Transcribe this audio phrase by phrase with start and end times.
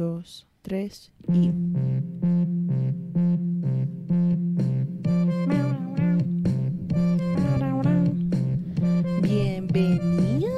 [0.00, 1.52] dos, tres y...
[9.20, 10.50] Bienvenidos.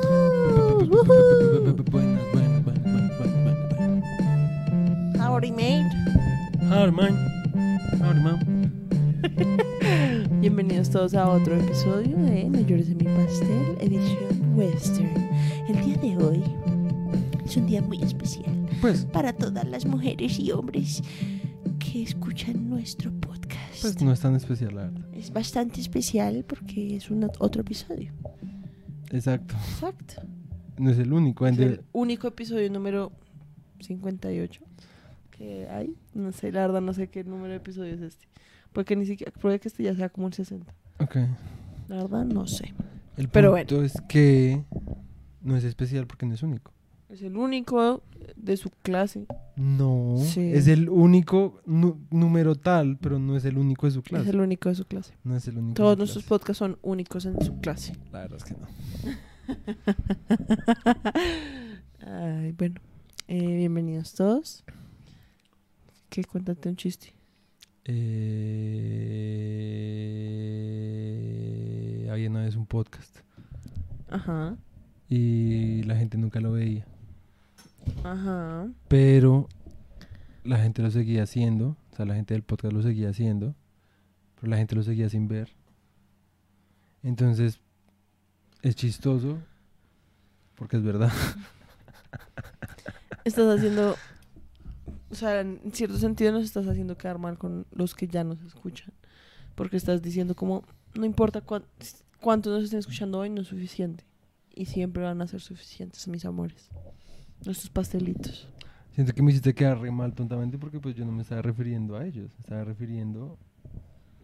[6.93, 7.19] Man.
[10.41, 15.31] Bienvenidos todos a otro episodio de No llores en mi pastel, edición western.
[15.69, 16.45] El día de hoy
[17.45, 21.03] es un día muy especial Pues, para todas las mujeres y hombres
[21.79, 23.81] que escuchan nuestro podcast.
[23.81, 25.07] pues no es tan especial, la verdad.
[25.15, 28.13] Es bastante especial porque es un ot- otro episodio.
[29.11, 29.55] Exacto.
[29.73, 30.23] Exacto.
[30.79, 31.47] No es el único.
[31.47, 33.13] Es el único episodio número
[33.81, 34.63] 58
[35.31, 35.95] que hay.
[36.15, 38.27] No sé, la verdad no sé qué número de episodio es este.
[38.73, 40.73] Porque ni siquiera, puede que este ya sea como el 60.
[40.99, 41.17] Ok.
[41.89, 42.73] La verdad no sé.
[43.17, 44.65] El Pero punto es que
[45.43, 46.72] no es especial porque no es único.
[47.13, 48.03] Es el único
[48.37, 49.27] de su clase.
[49.57, 50.17] No.
[50.19, 50.51] Sí.
[50.55, 54.25] Es el único número tal, pero no es el único de su clase.
[54.25, 55.13] Es el único de su clase.
[55.23, 55.75] No es el único.
[55.75, 57.93] Todos nuestros podcasts son únicos en su clase.
[58.13, 58.67] La verdad es que no.
[62.11, 62.81] Ay, bueno.
[63.29, 64.65] Eh, bienvenidos todos.
[66.09, 66.25] ¿Qué?
[66.25, 67.13] Cuéntate un chiste.
[67.85, 67.99] Eh...
[72.11, 73.19] Había una vez un podcast
[74.09, 74.57] Ajá.
[75.11, 76.87] y la gente nunca lo veía.
[78.05, 78.69] Ajá.
[78.89, 79.49] Pero
[80.45, 83.55] la gente lo seguía haciendo, o sea, la gente del podcast lo seguía haciendo,
[84.37, 85.51] pero la gente lo seguía sin ver.
[87.03, 87.61] Entonces,
[88.63, 89.39] es chistoso,
[90.57, 91.13] porque es verdad.
[93.25, 93.97] Estás haciendo.
[95.11, 98.41] O sea, en cierto sentido nos estás haciendo quedar mal con los que ya nos
[98.43, 98.93] escuchan.
[99.55, 101.65] Porque estás diciendo como, no importa cuán-
[102.21, 104.05] cuánto nos estén escuchando hoy, no es suficiente.
[104.55, 106.71] Y siempre van a ser suficientes, mis amores.
[107.45, 108.49] Nuestros pastelitos.
[108.95, 111.97] Siento que me hiciste quedar re mal tontamente porque pues yo no me estaba refiriendo
[111.97, 113.39] a ellos, me estaba refiriendo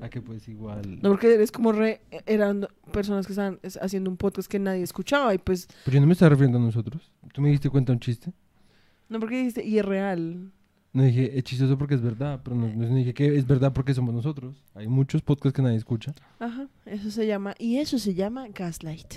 [0.00, 1.00] a que pues igual...
[1.02, 2.02] No, porque eres como re...
[2.26, 5.68] Eran personas que estaban es- haciendo un podcast que nadie escuchaba y pues...
[5.84, 7.10] Pero yo no me estaba refiriendo a nosotros.
[7.32, 8.32] ¿Tú me diste cuenta un chiste?
[9.08, 10.52] No, porque dijiste, y es real.
[10.92, 13.94] No dije, es chistoso porque es verdad, pero no, no dije que es verdad porque
[13.94, 14.62] somos nosotros.
[14.74, 16.14] Hay muchos podcasts que nadie escucha.
[16.38, 17.54] Ajá, eso se llama...
[17.58, 19.14] Y eso se llama gaslight.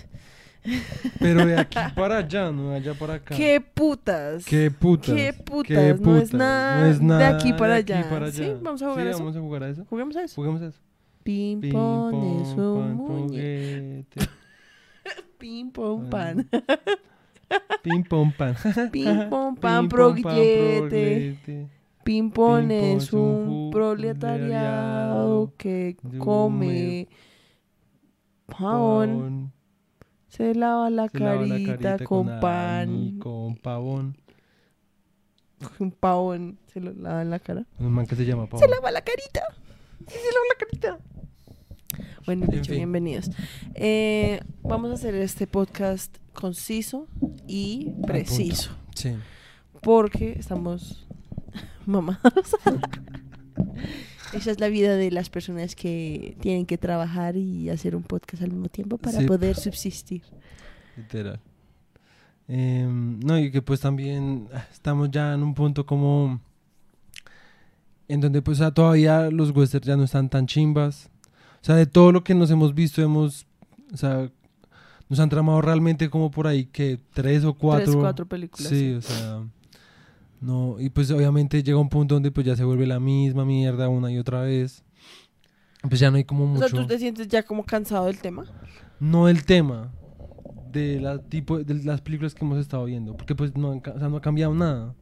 [1.20, 3.36] Pero de aquí para allá, no de allá para acá.
[3.36, 4.46] ¡Qué putas!
[4.46, 5.16] Qué putas.
[5.16, 5.68] ¡Qué putas!
[5.68, 8.10] qué No es nada no es nada de aquí para de aquí allá.
[8.10, 8.54] para ¿Sí?
[8.62, 9.20] ¿Vamos a jugar Sí, a eso?
[9.20, 9.86] vamos a jugar a eso.
[9.90, 10.36] Juguemos a eso.
[10.36, 10.80] Juguemos a eso.
[11.24, 14.06] Pong es un.
[15.40, 16.10] Ping pong Ah.
[16.12, 16.48] pan.
[17.84, 18.56] Ping pong pan.
[18.92, 21.68] Ping pong pan proguete.
[22.04, 27.08] Ping pong es un proletariado que come
[28.46, 29.52] pan.
[30.31, 33.19] Se lava la se lava la carita con pan.
[33.19, 34.18] con pavón.
[35.80, 37.66] Un pavón se lo lava en la cara.
[37.80, 38.59] Un man que se llama pavón.
[38.59, 39.41] Se lava la carita.
[40.08, 41.00] Sí, se lava la carita.
[42.25, 42.75] Bueno, En dicho, fin.
[42.78, 43.30] bienvenidos.
[43.75, 47.08] Eh, vamos a hacer este podcast conciso
[47.47, 48.72] y preciso.
[48.96, 49.16] Sí.
[49.81, 51.06] Porque estamos
[51.86, 52.56] mamados.
[54.34, 58.44] Esa es la vida de las personas que tienen que trabajar y hacer un podcast
[58.44, 59.25] al mismo tiempo para Sí.
[59.25, 60.22] poder subsistir.
[60.97, 61.40] Literal.
[62.47, 66.41] Em, no, y que pues también ah, estamos ya en un punto como
[68.08, 71.09] en donde pues todavía los westerns ya no están tan chimbas.
[71.62, 73.46] O sea, de todo lo que nos hemos visto, hemos,
[73.94, 74.30] o sea,
[75.08, 77.86] nos han tramado realmente como por ahí que tres o cuatro.
[77.86, 78.68] Tres, cuatro películas.
[78.70, 79.44] Sí, o sea,
[80.41, 83.88] no, y pues obviamente llega un punto donde pues ya se vuelve la misma mierda
[83.90, 84.84] una y otra vez.
[85.88, 86.68] Pues ya no hay como O mucho.
[86.68, 88.46] sea, ¿tú te sientes ya como cansado del tema?
[89.00, 89.91] No el tema
[90.72, 94.00] de la tipo de las películas que hemos estado viendo, porque pues no, han o
[94.00, 94.94] sea, no ha cambiado nada.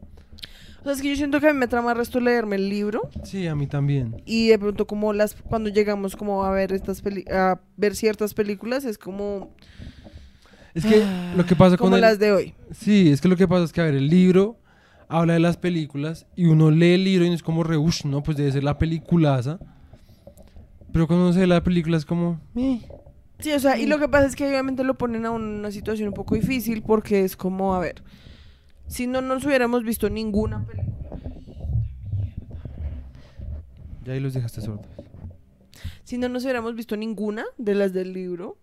[0.79, 2.69] O sea, es que yo siento que a mí me trama el resto leerme el
[2.69, 4.21] libro Sí, a mí también.
[4.25, 8.33] y de pronto como las cuando llegamos como a ver estas peli a ver ciertas
[8.33, 9.51] películas es como
[10.73, 12.53] Es que ah, lo que pasa como con el- las de hoy.
[12.71, 14.57] Sí, es que lo que pasa es que a ver, el libro
[15.09, 18.23] habla de las películas y uno lee el libro y es como re, "Ush, no,
[18.23, 19.59] pues debe ser la peliculaza.
[20.93, 22.79] Pero cuando uno se ve la película es como, "Eh".
[23.39, 26.09] Sí, o sea, y lo que pasa es que obviamente lo ponen a una situación
[26.09, 28.03] un poco difícil porque es como, a ver,
[28.87, 30.95] si no nos hubiéramos visto ninguna película,
[34.05, 34.85] ya ahí los dejaste sordos.
[36.03, 38.57] si no nos hubiéramos visto ninguna de las del libro,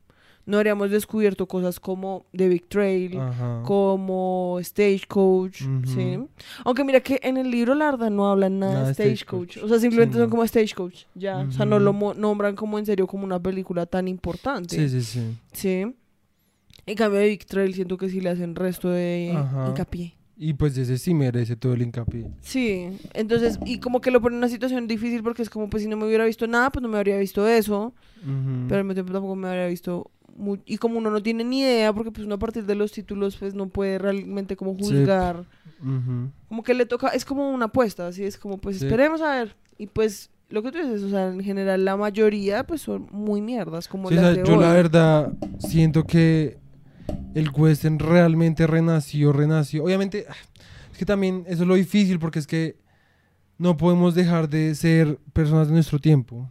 [0.47, 3.63] no habríamos descubierto cosas como The Big Trail, Ajá.
[3.65, 5.63] como Stagecoach.
[5.85, 6.19] ¿sí?
[6.65, 9.51] Aunque mira que en el libro la verdad no hablan nada, Nada de Stagecoach.
[9.51, 9.65] Stagecoach.
[9.65, 10.31] O sea, simplemente Sí, son no.
[10.31, 11.39] como Stagecoach, ya.
[11.39, 14.77] O sea, no lo nombran como en serio como una película tan importante.
[14.77, 15.37] Sí, sí, sí.
[15.53, 15.95] Sí.
[16.89, 19.67] En cambio de Big Trail siento que sí le hacen resto de Ajá.
[19.69, 20.15] hincapié.
[20.39, 22.27] Y pues ese sí merece todo el hincapié.
[22.43, 25.83] Sí, entonces, y como que lo pone en una situación difícil porque es como, pues
[25.83, 27.95] si no me hubiera visto nada, pues no me habría visto eso,
[28.69, 30.11] pero al mismo tiempo tampoco me habría visto...
[30.67, 33.37] Y como uno no tiene ni idea, porque pues uno a partir de los títulos
[33.37, 34.83] pues no puede realmente como Sí.
[34.85, 35.45] juzgar.
[36.49, 38.85] Como que le toca, es como una apuesta, así es como pues Sí.
[38.85, 39.57] esperemos a ver.
[39.79, 43.41] Y pues lo que tú dices, o sea, en general la mayoría pues son muy
[43.41, 46.59] mierdas, como Sí, o las sea, de yo la verdad siento que
[47.35, 49.85] el western realmente renació, renació.
[49.85, 50.35] Obviamente, ah,
[50.93, 52.77] es que también eso es lo difícil porque es que
[53.59, 56.51] no podemos dejar de ser personas de nuestro tiempo.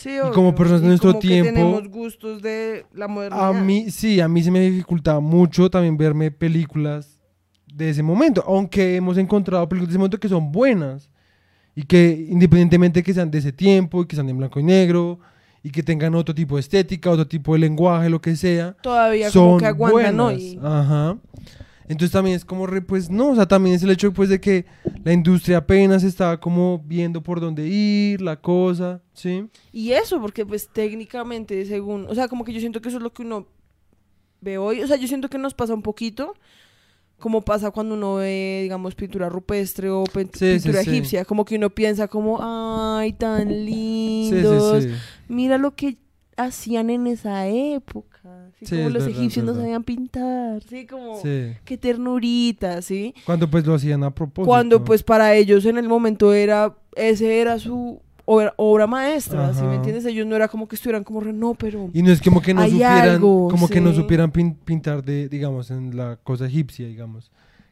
[0.00, 0.54] Sí, y como obvio.
[0.56, 3.48] personas de nuestro como que tiempo- tenemos gustos de la modernidad.
[3.48, 7.20] A mí, sí, a mí se me dificulta mucho también verme películas
[7.72, 11.10] de ese momento, aunque hemos encontrado películas de ese momento que son buenas
[11.74, 15.20] y que independientemente que sean de ese tiempo y que sean en blanco y negro
[15.62, 19.30] y que tengan otro tipo de estética, otro tipo de lenguaje, lo que sea, Todavía
[19.30, 20.34] son como que aguantan buenas.
[20.40, 20.58] hoy.
[20.62, 21.18] Ajá.
[21.90, 24.40] Entonces también es como, re- pues no, o sea, también es el hecho pues de
[24.40, 24.64] que
[25.04, 29.46] la industria apenas estaba como viendo por dónde ir, la cosa, ¿sí?
[29.72, 33.02] Y eso, porque pues técnicamente, según, o sea, como que yo siento que eso es
[33.02, 33.46] lo que uno
[34.40, 36.34] ve hoy, o sea, yo siento que nos pasa un poquito
[37.18, 40.90] como pasa cuando uno ve, digamos, pintura rupestre o Sí, sí, pintura sí.
[40.90, 44.96] egipcia, como que uno piensa como, ay, tan Sí, lindos, sí, sí.
[45.28, 45.98] mira lo que
[46.36, 48.09] hacían en esa época,
[48.62, 51.52] así Sí, como los verdad, egipcios no sabían pintar, sí, como, Sí.
[51.64, 54.46] qué ternurita, sí, Cuando pues lo hacían a propósito.
[54.48, 59.60] cuando pues para ellos en el momento era, ese era su obra, obra maestra, ¿sí
[59.62, 59.74] me Ajá.
[59.76, 60.04] entiendes?
[60.04, 61.90] Ellos no era como que estuvieran como, re, no, pero...
[61.92, 65.28] Y no es como que no supieran, algo, como que no supieran pin- pintar de,
[65.28, 67.30] digamos, en la cosa egipcia, digamos.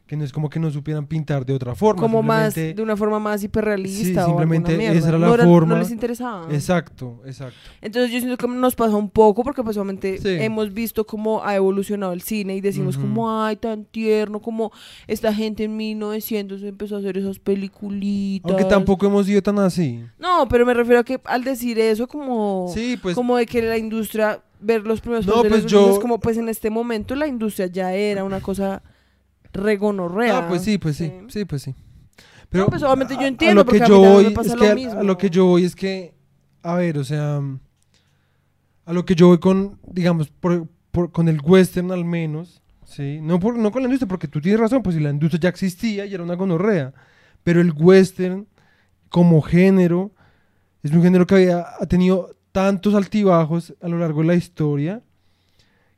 [0.09, 2.01] Que no es como que no supieran pintar de otra forma.
[2.01, 5.75] como más, de una forma más hiperrealista Sí, simplemente esa era la no forma.
[5.75, 6.47] No les interesaba.
[6.51, 7.53] Exacto, exacto.
[7.79, 10.29] Entonces yo siento que nos pasa un poco porque pues obviamente Sí.
[10.29, 14.71] hemos visto cómo ha evolucionado el cine y decimos como, ay, tan tierno, como
[15.05, 18.49] esta gente en 1900 empezó a hacer esas peliculitas.
[18.51, 20.03] Aunque tampoco hemos sido tan así.
[20.17, 23.13] No, pero me refiero a que al decir eso como, Sí, pues.
[23.15, 26.71] como de que la industria, ver los primeros No, pues yo- como pues en este
[26.71, 28.81] momento la industria ya era una cosa
[29.53, 30.39] regonorrea.
[30.39, 31.75] Ah, pues sí, pues sí, sí, pues sí.
[32.49, 34.55] Pero pues obviamente yo a- a entiendo, que porque a yo mí me pasa es
[34.55, 34.99] lo que a- mismo.
[34.99, 36.15] a lo que yo voy es que,
[36.63, 37.41] a ver, o sea,
[38.85, 43.19] a lo que yo voy con, digamos, por- por- con el western al menos, sí,
[43.21, 45.49] no por, no con la industria, porque tú tienes razón, pues si la industria ya
[45.49, 46.93] existía y era una gonorrea,
[47.43, 48.47] pero el western
[49.09, 50.11] como género
[50.81, 55.03] es un género que había ha tenido tantos altibajos a lo largo de la historia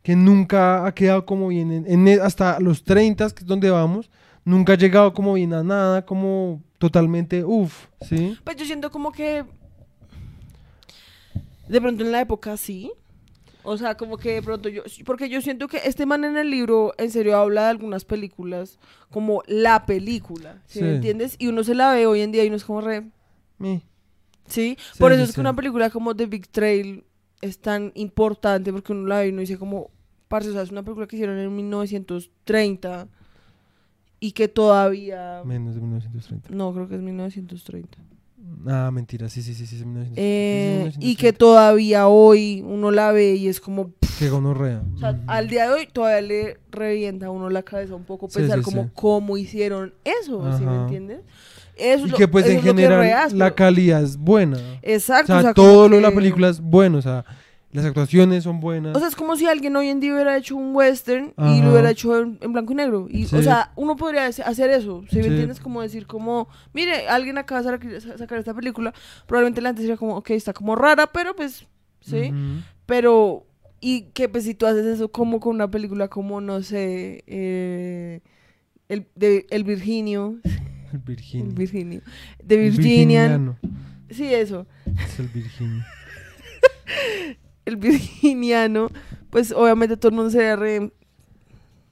[0.04, 3.70] que nunca ha quedado como bien en, en e- hasta los 30 que es donde
[3.70, 4.10] vamos
[4.44, 9.12] nunca ha llegado como bien a nada como totalmente uff sí Pues yo siento como
[9.12, 9.46] que
[11.68, 12.92] de pronto en la época sí.
[13.64, 16.50] O sea, como que de pronto yo, porque yo siento que este man en el
[16.50, 18.80] libro en serio habla de algunas películas
[19.12, 21.36] como la película, ¿sí, me entiendes?
[21.38, 23.04] Y uno se la ve hoy en día y uno es como re.
[23.60, 23.84] ¿sí?
[24.48, 27.04] Sí, Por eso sí, es que una película como The Big Trail
[27.42, 29.90] es tan importante porque uno la ve y uno dice como,
[30.28, 33.08] parce, o sea, es una película que hicieron en 1930
[34.20, 35.42] y que todavía...
[35.46, 37.98] menos de 1930 No, creo que es 1930.
[38.68, 40.22] ah mentira sí sí sí sí, sí, 1930.
[40.22, 44.98] Eh, Sí, y que todavía hoy uno la ve y es como, que gonorrea o
[45.00, 45.22] sea, Ujú.
[45.28, 48.64] al día de hoy todavía le revienta a uno la cabeza un poco pensar sí,
[48.64, 50.82] como cómo hicieron eso, ¿sí me Ajá.
[50.84, 51.22] entiendes?
[51.76, 53.40] Eso y es que pues en es que general re áspero.
[53.40, 56.50] la calidad es buena Exacto, o sea, o sea, todo lo de la que- película
[56.50, 57.26] es bueno o sea
[57.74, 60.56] las actuaciones son buenas O sea, es como si alguien hoy en día hubiera hecho
[60.56, 63.08] un western y lo hubiera hecho en, en blanco y negro.
[63.10, 63.36] Y, Sí.
[63.38, 65.30] O sea, uno podría hace- hacer eso, ¿sí me Sí.
[65.30, 65.60] entiendes?
[65.60, 68.94] Como decir como, mire, alguien acaba de sacar, sa- sacar esta película,
[69.26, 71.66] probablemente la gente sería como, ok, está como rara, pero pues,
[72.02, 72.32] ¿sí?
[72.86, 73.46] Pero,
[73.80, 78.20] y que pues si tú haces eso como con una película como, no sé, eh,
[78.90, 80.52] el, de, el Virginio, el
[80.94, 82.02] el Virginio Virginio,
[82.44, 83.58] de El Virginian, virginiano.
[84.10, 84.68] sí, eso,
[85.06, 85.84] es el Virginio
[87.66, 88.90] el Virginiano,
[89.30, 90.92] pues obviamente todo el mundo sería re,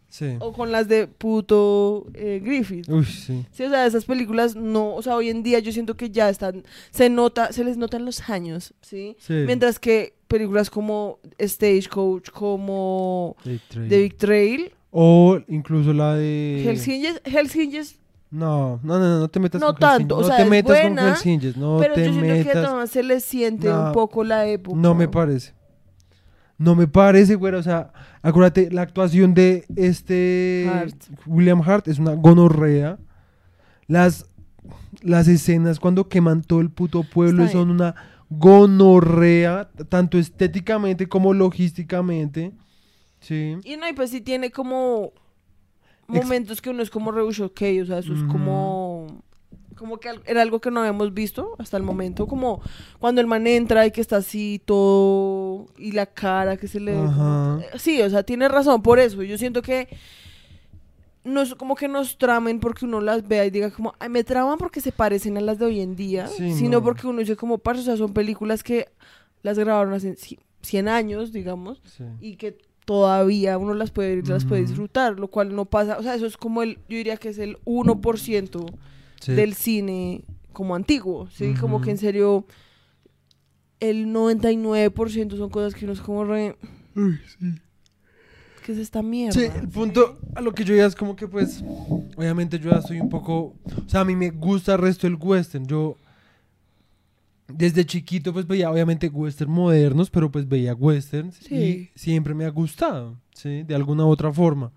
[0.08, 2.90] sí o con las de puto eh, Griffith.
[2.90, 5.96] uy sí Sí, o sea, esas películas no, o sea, hoy en día yo siento
[5.96, 9.16] que ya están, se nota, se les notan los años, ¿sí?
[9.20, 13.90] sí Mientras que películas como Stagecoach, como Big Trail.
[13.90, 16.64] The Big Trail, O incluso la de.
[16.64, 18.00] Hells Angels,
[18.32, 20.22] No, no, no, no, no te metas No con tanto, o.
[20.22, 22.66] No sea, te es metas con buena, Angels, No pero te yo siento que metas.
[22.66, 24.78] además se les siente No, un poco la época.
[24.80, 25.54] No me parece.
[26.60, 27.56] No me parece, güey.
[27.56, 30.70] O sea, acuérdate, la actuación de este.
[30.72, 30.96] Hart.
[31.26, 33.00] William Hart es una gonorrea.
[33.88, 34.28] Las,
[35.02, 37.96] las escenas cuando queman todo el puto pueblo Está son una
[38.30, 42.52] gonorrea, tanto estéticamente como logísticamente.
[43.22, 43.56] Sí.
[43.64, 45.14] Y no, y pues sí tiene como
[46.08, 48.89] momentos que uno es como re uy, ok, o sea, eso es como
[49.80, 52.62] como que era algo que no habíamos visto hasta el momento, como
[53.00, 56.96] cuando el man entra y que está así todo y la cara que se le
[56.98, 57.60] Ajá.
[57.78, 59.24] Sí, o sea, tiene razón por eso.
[59.24, 59.88] Yo siento que
[61.24, 64.24] no es como que nos tramen porque uno las vea y diga como, ay, me
[64.24, 66.84] traman porque se parecen a las de hoy en día, Sí, sino no.
[66.84, 68.88] porque uno dice como, parce, o sea, son películas que
[69.44, 72.04] las grabaron hace ci- 100 años, digamos, Sí.
[72.22, 75.98] y que todavía uno las puede ver y las puede disfrutar, lo cual no pasa,
[76.00, 78.66] o sea, eso es como el, yo diría que es el 1%
[79.22, 79.34] Sí.
[79.34, 80.24] del cine
[80.54, 81.54] como antiguo, ¿sí?
[81.60, 82.46] Como que en serio
[83.80, 86.56] el 99% son cosas que uno es como re...
[88.66, 89.40] ¿Qué es esta mierda?
[89.40, 91.64] Sí, el punto a lo que yo ya es como que pues,
[92.16, 95.16] obviamente yo ya soy un poco, o sea, a mí me gusta el resto del
[95.16, 95.96] western, yo
[97.48, 101.56] desde chiquito pues veía obviamente western modernos, pero pues veía westerns Sí.
[101.56, 103.64] y siempre me ha gustado, ¿sí?
[103.64, 104.72] De alguna u otra forma.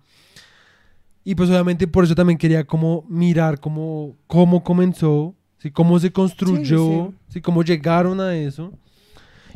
[1.23, 5.71] Y pues obviamente por eso también quería como mirar cómo, cómo comenzó, ¿sí?
[5.71, 7.33] cómo se construyó, sí.
[7.35, 7.41] ¿sí?
[7.41, 8.73] cómo llegaron a eso.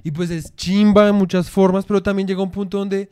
[0.03, 3.09] Y pues es chimba en muchas formas, pero también llega un punto donde,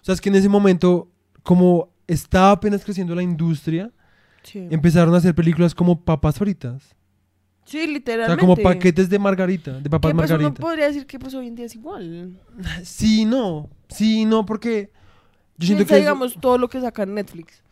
[0.00, 1.08] o sea, es que en ese momento,
[1.42, 3.90] como estaba apenas creciendo la industria,
[4.42, 4.58] Sí.
[4.70, 6.94] empezaron a hacer películas como papas fritas.
[7.64, 8.40] Sí, O sea, literalmente.
[8.42, 10.60] como paquetes de margarita, de papas que pues uno margarita.
[10.60, 12.38] podría decir que pues hoy en día es igual.
[12.82, 14.90] Sí, no, sí, no, porque
[15.56, 16.00] yo siento Piensa, que...
[16.00, 17.62] digamos, todo lo que saca Netflix.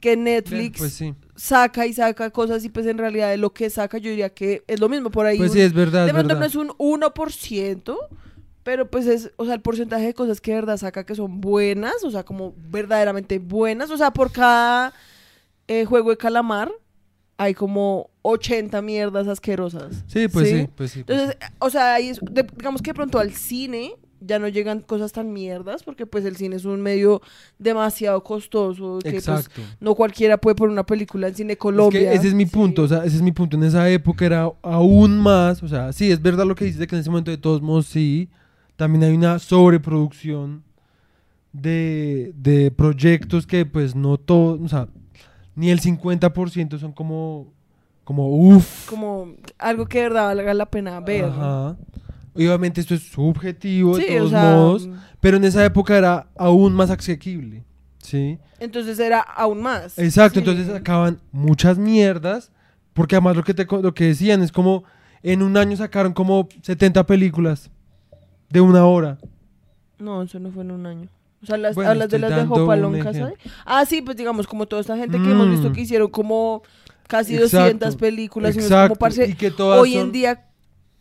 [0.00, 3.68] Que Netflix Pues sí, saca y saca cosas y pues en realidad de lo que
[3.70, 5.36] saca yo diría que es lo mismo por ahí.
[5.38, 7.96] pues un- sí, es verdad, de pronto no es un 1%,
[8.62, 11.40] pero pues es, o sea, el porcentaje de cosas que de verdad saca que son
[11.40, 14.92] buenas, o sea, como verdaderamente buenas, o sea, por cada
[15.68, 16.70] eh, juego de calamar
[17.36, 20.04] hay como 80 mierdas asquerosas.
[20.08, 21.04] Sí, pues sí, pues sí.
[21.04, 24.48] pues Entonces, o sea, ahí es- de- digamos que de pronto al cine ya no
[24.48, 27.22] llegan cosas tan mierdas, porque pues el cine es un medio
[27.58, 29.62] demasiado costoso, que pues Exacto.
[29.80, 32.00] no cualquiera puede poner una película en cine Es Colombia.
[32.00, 32.50] que ese es mi Sí.
[32.52, 33.56] punto, o sea, ese es mi punto.
[33.56, 36.86] En esa época era aún más, o sea, sí, es verdad lo que dices de
[36.86, 38.28] que en ese momento de todos modos sí,
[38.76, 40.62] también hay una sobreproducción
[41.52, 44.88] de, de proyectos que pues no todos, o sea,
[45.56, 47.52] ni el 50% son como,
[48.04, 48.88] como uff.
[48.88, 51.24] como algo que de verdad valga la pena ver.
[51.24, 51.76] Ajá.
[52.34, 54.88] Obviamente esto es subjetivo de o todos sea, modos,
[55.20, 57.64] pero en esa época era aún más asequible,
[57.98, 58.38] ¿sí?
[58.58, 59.98] entonces era aún más.
[59.98, 60.48] Exacto, Sí.
[60.48, 62.50] entonces sacaban muchas mierdas,
[62.92, 64.84] porque además lo que, te, lo que decían es como,
[65.22, 67.70] en un año sacaron como 70 películas
[68.48, 69.18] de una hora.
[69.98, 71.08] No, eso no fue en un año.
[71.42, 72.36] O sea, las, Bueno, hablas de estoy las de
[72.92, 73.04] ejemplo.
[73.04, 73.34] Casay.
[73.64, 75.72] Ah, sí, pues digamos, como toda esta gente que hemos visto Mm.
[75.72, 76.62] que hicieron como
[77.06, 78.54] casi Exacto, 200 películas.
[78.56, 80.46] Y como, parce, y que todas hoy son- en día,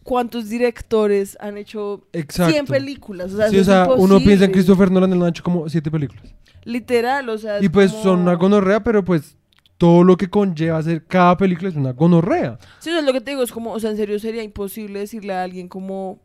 [0.04, 2.52] ¿cuántos directores han hecho Exacto.
[2.54, 3.34] 100 películas?
[3.34, 5.90] O sea, Sí, o sea, uno piensa en Christopher Nolan, él ha hecho como 7
[5.92, 6.24] películas.
[6.66, 7.62] Literal, o sea.
[7.62, 9.38] Y es pues como- son una gonorrea, pero pues
[9.78, 12.60] todo lo que conlleva hacer cada película es una gonorrea.
[12.80, 15.00] Sí, eso es lo que te digo, es como, o sea, en serio sería imposible
[15.00, 16.20] decirle a alguien como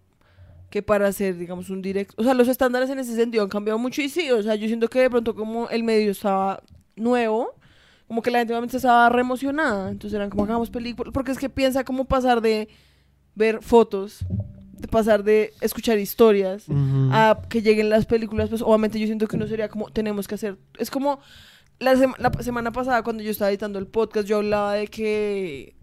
[0.71, 3.79] que para hacer, digamos, un directo, o sea, los estándares en ese sentido han cambiado
[3.79, 6.65] mucho y sí, o sea, yo siento que de pronto como el medio estaba
[6.97, 7.55] nuevo,
[8.09, 11.39] como que la gente obviamente estaba re emocionada, entonces eran como hagamos películas, porque es
[11.39, 12.69] que piensa como pasar de
[13.35, 14.25] ver fotos,
[14.73, 16.65] de pasar de escuchar historias,
[17.13, 20.35] a que lleguen las películas, pues obviamente yo siento que uno sería como, tenemos que
[20.35, 21.21] hacer, es como
[21.79, 25.75] la, sema- la semana pasada cuando yo estaba editando el podcast, yo hablaba de que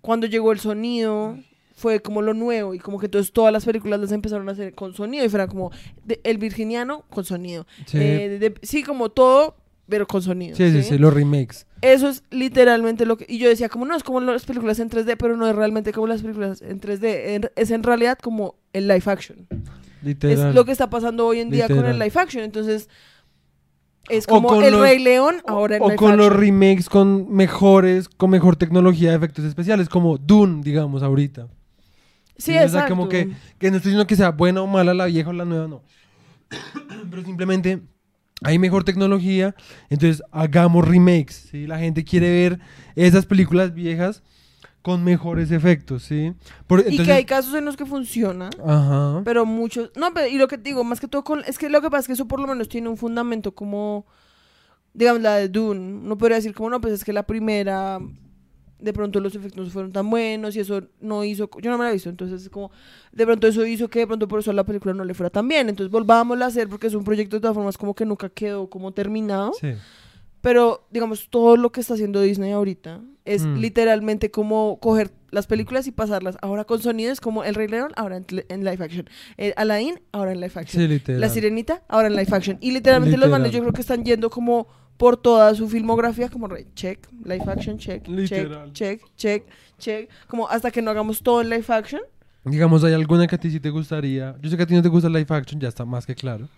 [0.00, 1.38] cuando llegó el sonido
[1.74, 4.74] fue como lo nuevo y como que entonces todas las películas las empezaron a hacer
[4.74, 5.70] con sonido y fuera como
[6.04, 7.66] de- el virginiano con sonido.
[7.86, 7.98] Sí.
[7.98, 9.56] Eh, de- de- sí, como todo,
[9.88, 10.56] pero con sonido.
[10.56, 11.66] sí, sí, sí, los remakes.
[11.82, 13.26] Eso es literalmente lo que...
[13.28, 15.92] Y yo decía, como no, es como las películas en 3D, pero no es realmente
[15.92, 17.04] como las películas en 3D.
[17.34, 19.46] en- es en realidad como el live action.
[20.02, 20.48] Literal.
[20.48, 22.42] Es lo que está pasando hoy en día con el live action.
[22.44, 22.88] Entonces,
[24.08, 28.30] es como el los- Rey León ahora en o con los remakes con mejores, con
[28.30, 31.48] mejor tecnología de efectos especiales, como Dune, digamos, ahorita.
[32.38, 32.90] Sí, o sea, exacto.
[32.90, 35.44] como que, que no estoy diciendo que sea buena o mala la vieja o la
[35.44, 35.82] nueva, no.
[37.10, 37.80] Pero simplemente
[38.42, 39.54] hay mejor tecnología,
[39.88, 41.66] entonces hagamos remakes, ¿sí?
[41.66, 42.60] La gente quiere ver
[42.94, 44.22] esas películas viejas
[44.82, 46.32] con mejores efectos, ¿sí?
[46.66, 48.50] Por- Y que hay casos en los que funciona.
[48.64, 49.22] Ajá.
[49.24, 49.90] Pero muchos...
[49.96, 51.42] No, pero y lo que te digo, más que todo con...
[51.44, 54.06] Es que lo que pasa es que eso por lo menos tiene un fundamento como...
[54.94, 56.02] Digamos, la de Dune.
[56.04, 57.98] No podría decir como, no, pues es que la primera...
[58.78, 61.48] De pronto los efectos no fueron tan buenos y eso no hizo...
[61.62, 62.70] Yo no me la he visto, entonces es como...
[63.12, 65.48] De pronto eso hizo que de pronto por eso la película no le fuera tan
[65.48, 65.68] bien.
[65.68, 68.68] Entonces volvámosla a hacer porque es un proyecto de todas formas como que nunca quedó
[68.68, 69.52] como terminado.
[69.60, 69.72] Sí.
[70.42, 73.56] Pero, digamos, todo lo que está haciendo Disney ahorita es Mm.
[73.56, 78.18] literalmente como coger las películas y pasarlas ahora con sonidos como El Rey León, ahora
[78.18, 79.08] en, en live action.
[79.38, 81.00] Eh, Aladdin, ahora en live action.
[81.04, 81.12] Sí.
[81.14, 82.58] La Sirenita, ahora en live action.
[82.60, 83.40] Y literalmente los Literal.
[83.40, 87.44] manes yo creo que están yendo como por toda su filmografía, como re, check, live
[87.46, 88.72] action, check, Literal.
[88.72, 89.44] check, check, check,
[89.78, 92.00] check, como hasta que no hagamos todo en live action.
[92.44, 94.36] Digamos, ¿hay alguna que a ti sí te gustaría?
[94.40, 96.14] Yo sé que a ti no te gusta el live action, ya está más que
[96.14, 96.48] claro.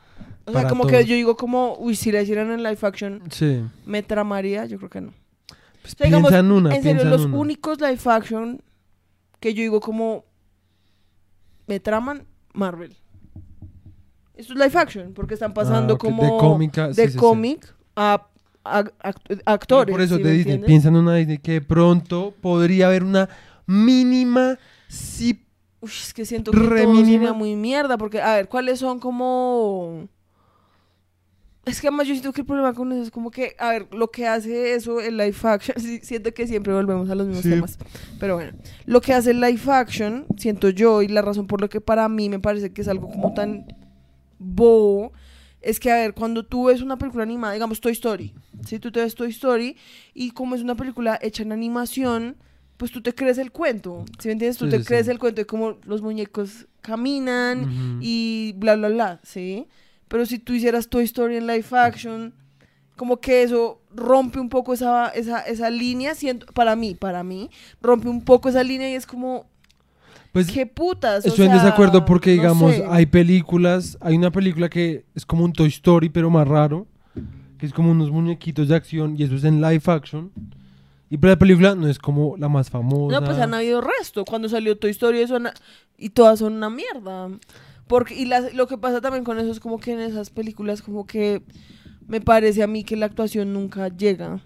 [0.44, 3.62] O sea, como que yo digo como, uy, si la hicieran en live action, Sí.
[3.86, 5.12] me tramaría, yo creo que no.
[5.82, 7.36] Pues O sea, digamos, en una, en serio, en los una.
[7.38, 8.60] únicos live action
[9.40, 10.24] que yo digo como
[11.66, 12.96] me traman, Marvel.
[14.34, 17.18] Esto es live action, porque están pasando Ah, como de cómica, sí, de sí, sí.
[18.00, 18.26] A,
[18.64, 19.92] a- Pero actores.
[19.92, 20.66] Por eso ¿sí me Disney, entiendes?
[20.66, 23.28] piensa en una Disney que de pronto podría haber una
[23.66, 25.44] mínima, sí,
[25.80, 27.32] Uy, es que siento que re todo mínima.
[27.32, 30.08] muy mierda, porque, a ver, ¿cuáles son como...?
[31.64, 33.86] Es que además yo siento que el problema con eso es como que, a ver,
[33.92, 37.50] lo que hace eso el live action, siento que siempre volvemos a los mismos Sí.
[37.50, 37.78] temas,
[38.18, 38.52] pero bueno,
[38.86, 42.08] lo que hace el live action, siento yo, y la razón por la que para
[42.08, 43.66] mí me parece que es algo como tan
[44.38, 45.12] bobo,
[45.60, 48.34] es que, a ver, cuando tú ves una película animada, digamos Toy Story,
[48.64, 49.76] si tú te ves Toy Story,
[50.14, 52.36] y como es una película hecha en animación,
[52.76, 54.56] pues tú te crees el cuento, ¿sí me entiendes?
[54.56, 55.10] Tú Sí, te sí, crees sí.
[55.12, 59.66] el cuento de cómo los muñecos caminan y bla, bla, bla, ¿sí?
[60.06, 62.34] Pero si tú hicieras Toy Story en live action,
[62.96, 67.50] como que eso rompe un poco esa, esa, esa línea, siento, para mí, para mí,
[67.82, 69.46] rompe un poco esa línea y es como,
[70.32, 71.24] Pues qué putas.
[71.24, 72.84] o estoy en desacuerdo porque, no digamos, sé.
[72.88, 76.86] hay películas, hay una película que es como un Toy Story, pero más raro,
[77.58, 80.30] que es como unos muñequitos de acción, y eso es en live action.
[81.10, 83.18] Y pero la película no es como la más famosa.
[83.18, 84.24] No, pues han habido resto.
[84.26, 85.38] Cuando salió Toy Story eso
[85.96, 87.30] y todas son una mierda.
[87.86, 90.82] Porque, y las- lo que pasa también con eso es como que en esas películas
[90.82, 91.42] como que
[92.06, 94.40] me parece a mí que la actuación nunca llega.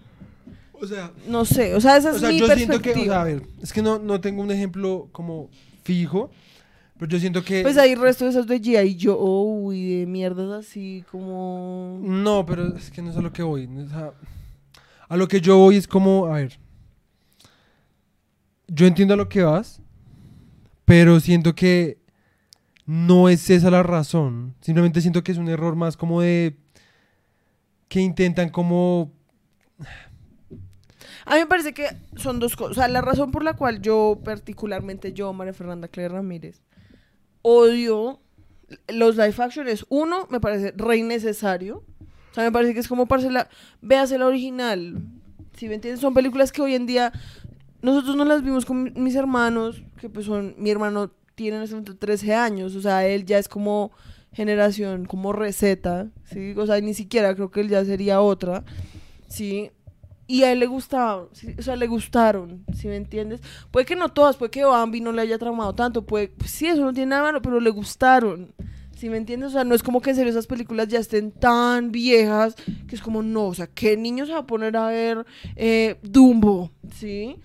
[0.71, 3.03] O sea, No sé, o sea, esa es o sea mi yo siento que, o
[3.03, 5.49] sea, a ver, es que no, no tengo un ejemplo como
[5.83, 6.31] fijo,
[6.97, 7.61] pero yo siento que...
[7.61, 8.97] Pues hay resto de esas de G.I.
[8.99, 11.99] Joe y de mierdas así como...
[12.01, 13.69] No, pero es que no es a lo que voy.
[13.89, 14.13] sea,
[15.09, 16.59] a lo que yo voy es como, a ver,
[18.67, 19.81] yo entiendo a lo que vas,
[20.85, 21.99] pero siento que
[22.85, 24.55] no es esa la razón.
[24.61, 26.57] Simplemente siento que es un error más como de
[27.87, 29.11] que intentan como
[31.25, 32.71] A mí me parece que son dos cosas.
[32.71, 36.61] O sea, la razón por la cual yo, particularmente yo, María Fernanda Claire Ramírez,
[37.41, 38.19] odio
[38.87, 41.83] los live action es, uno, me parece re innecesario.
[42.31, 43.49] O sea, me parece que es como para la...
[43.81, 45.03] Veas el original.
[45.55, 47.13] Si me entiendes, son películas que hoy en día
[47.81, 50.55] nosotros no las vimos con mis hermanos, que pues son...
[50.57, 53.91] Mi hermano tiene en este momento 13 años, o sea, él ya es como
[54.33, 56.53] generación, como receta, ¿sí?
[56.57, 58.63] O sea, ni siquiera creo que él ya sería otra,
[59.27, 59.71] ¿sí?
[60.33, 63.39] Y a él le gustaba, o sea, le gustaron, ¿sí me entiendes?
[63.69, 66.83] Puede que no todas, puede que Bambi no le haya tramado tanto, puede, sí, eso
[66.83, 68.51] no tiene nada malo, pero le gustaron,
[68.97, 69.49] ¿sí me entiendes?
[69.49, 72.55] O sea, no es como que en serio esas películas ya estén tan viejas,
[72.87, 75.23] que es como, no, o sea, ¿qué niños se va a poner a ver
[75.55, 77.35] eh, Dumbo, ¿sí?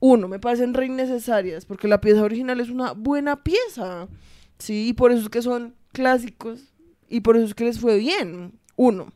[0.00, 4.08] Uno, me parecen re innecesarias, porque la pieza original es una buena pieza,
[4.58, 4.88] ¿sí?
[4.88, 6.72] Y por eso es que son clásicos,
[7.08, 9.12] y por eso es que les fue bien, uno.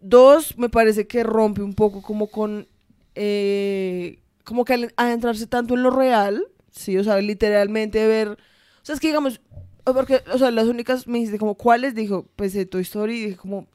[0.00, 2.68] Dos, me parece que rompe un poco como con,
[3.14, 8.36] eh, como que al adentrarse tanto en lo real, sí, o sea, literalmente ver, o
[8.84, 9.40] sea, es que digamos,
[9.84, 11.94] porque, o sea, las únicas, me dijiste como, ¿cuáles?
[11.94, 13.66] Dijo, pues de Toy Story, y dije como,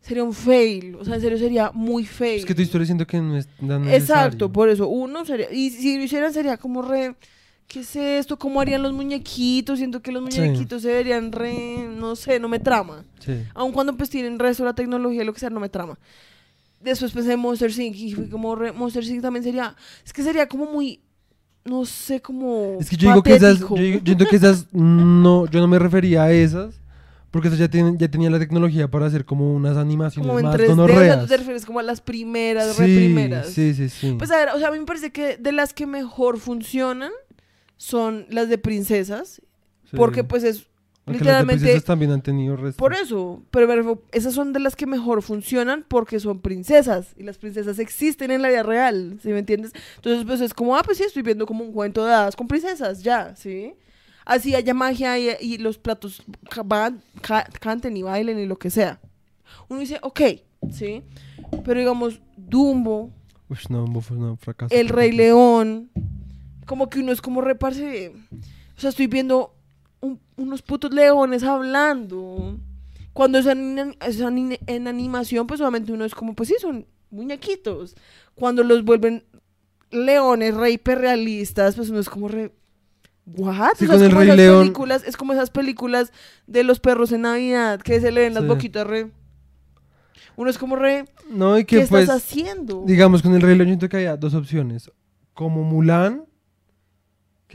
[0.00, 2.40] sería un fail, o sea, en serio sería muy fail.
[2.40, 4.52] es que tu historia siento que no es tan Exacto, necesario.
[4.52, 7.14] por eso, uno sería, y si lo hicieran sería como re,
[7.66, 8.38] ¿qué es esto?
[8.38, 9.78] ¿Cómo harían los muñequitos?
[9.78, 10.40] Siento que los Sí.
[10.40, 13.04] muñequitos se verían re, no sé, no me trama.
[13.20, 13.42] Sí.
[13.54, 15.98] Aun cuando pues tienen resto de la tecnología, lo que sea, no me trama.
[16.80, 17.96] Después pensé en Monster Inc.
[17.96, 19.22] y fui como, re- Monster Inc.
[19.22, 19.74] también sería,
[20.04, 21.00] es que sería como muy,
[21.64, 23.74] no sé, como Es que yo digo que esas, yo, patético.
[23.82, 26.78] digo- yo siento que esas, no, yo no me refería a esas,
[27.32, 30.46] porque esas ya, tienen, ya tenían la tecnología para hacer como unas animaciones como en
[30.46, 31.26] más 3D, o sea, tú gonorreas.
[31.28, 33.48] te refieres como a las primeras, Sí, re primeras.
[33.48, 34.14] sí, sí, sí.
[34.16, 37.10] Pues a ver, o sea, a mí me parece que de las que mejor funcionan
[37.76, 39.42] son las de princesas,
[39.90, 39.96] Sí.
[39.96, 40.66] porque pues es
[41.04, 42.78] Aunque literalmente- las de princesas también han tenido resto.
[42.78, 47.38] Por eso, pero esas son de las que mejor funcionan porque son princesas y las
[47.38, 49.72] princesas existen en la vida real, ¿sí me entiendes?
[49.96, 52.48] Entonces, pues es como, ah, pues sí, estoy viendo como un cuento de hadas con
[52.48, 53.74] princesas, ya, ¿sí?
[54.24, 56.24] Así haya magia y, y los platos
[56.64, 58.98] van- ca- canten y bailen y lo que sea.
[59.68, 60.20] Uno dice, ok,
[60.72, 61.04] ¿sí?
[61.64, 63.12] Pero digamos, Dumbo,
[63.48, 64.74] Uy, no, Dumbo fue un fracaso.
[64.74, 65.90] El Rey León,
[66.66, 68.12] como que uno es como reparse.
[68.76, 69.54] O sea, estoy viendo
[70.00, 72.58] un- unos putos leones hablando.
[73.12, 76.86] Cuando es en, es en- en animación, pues solamente uno es como, pues sí, son
[77.10, 77.94] muñequitos.
[78.34, 79.24] Cuando los vuelven
[79.90, 82.52] leones re hiperrealistas, pues uno es como re.
[83.24, 83.70] ¿What?
[83.78, 84.60] Sí, o sea, con es el como Rey esas León.
[84.60, 86.12] películas, es como esas películas
[86.46, 88.48] de los perros en Navidad, que se le ven las Sí.
[88.48, 89.10] boquitas re.
[90.36, 92.84] Uno es como re, No, y ¿qué que pues, estás haciendo?
[92.86, 94.90] digamos, con el Rey León siento que había dos opciones.
[95.32, 96.24] Como Mulan,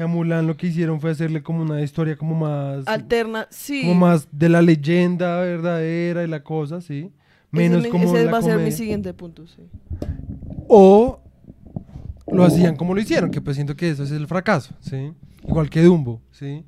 [0.01, 2.87] que a Mulan lo que hicieron fue hacerle como una historia como más...
[2.87, 3.81] Alterna, sí.
[3.81, 7.11] como más de la leyenda verdadera y la cosa, ¿sí?
[7.51, 9.61] Menos ese, como ese la va a ser mi siguiente punto, sí.
[10.67, 11.21] O
[12.31, 15.13] lo hacían como lo hicieron, que pues siento que eso es el fracaso, ¿sí?
[15.47, 16.65] Igual que Dumbo, ¿sí?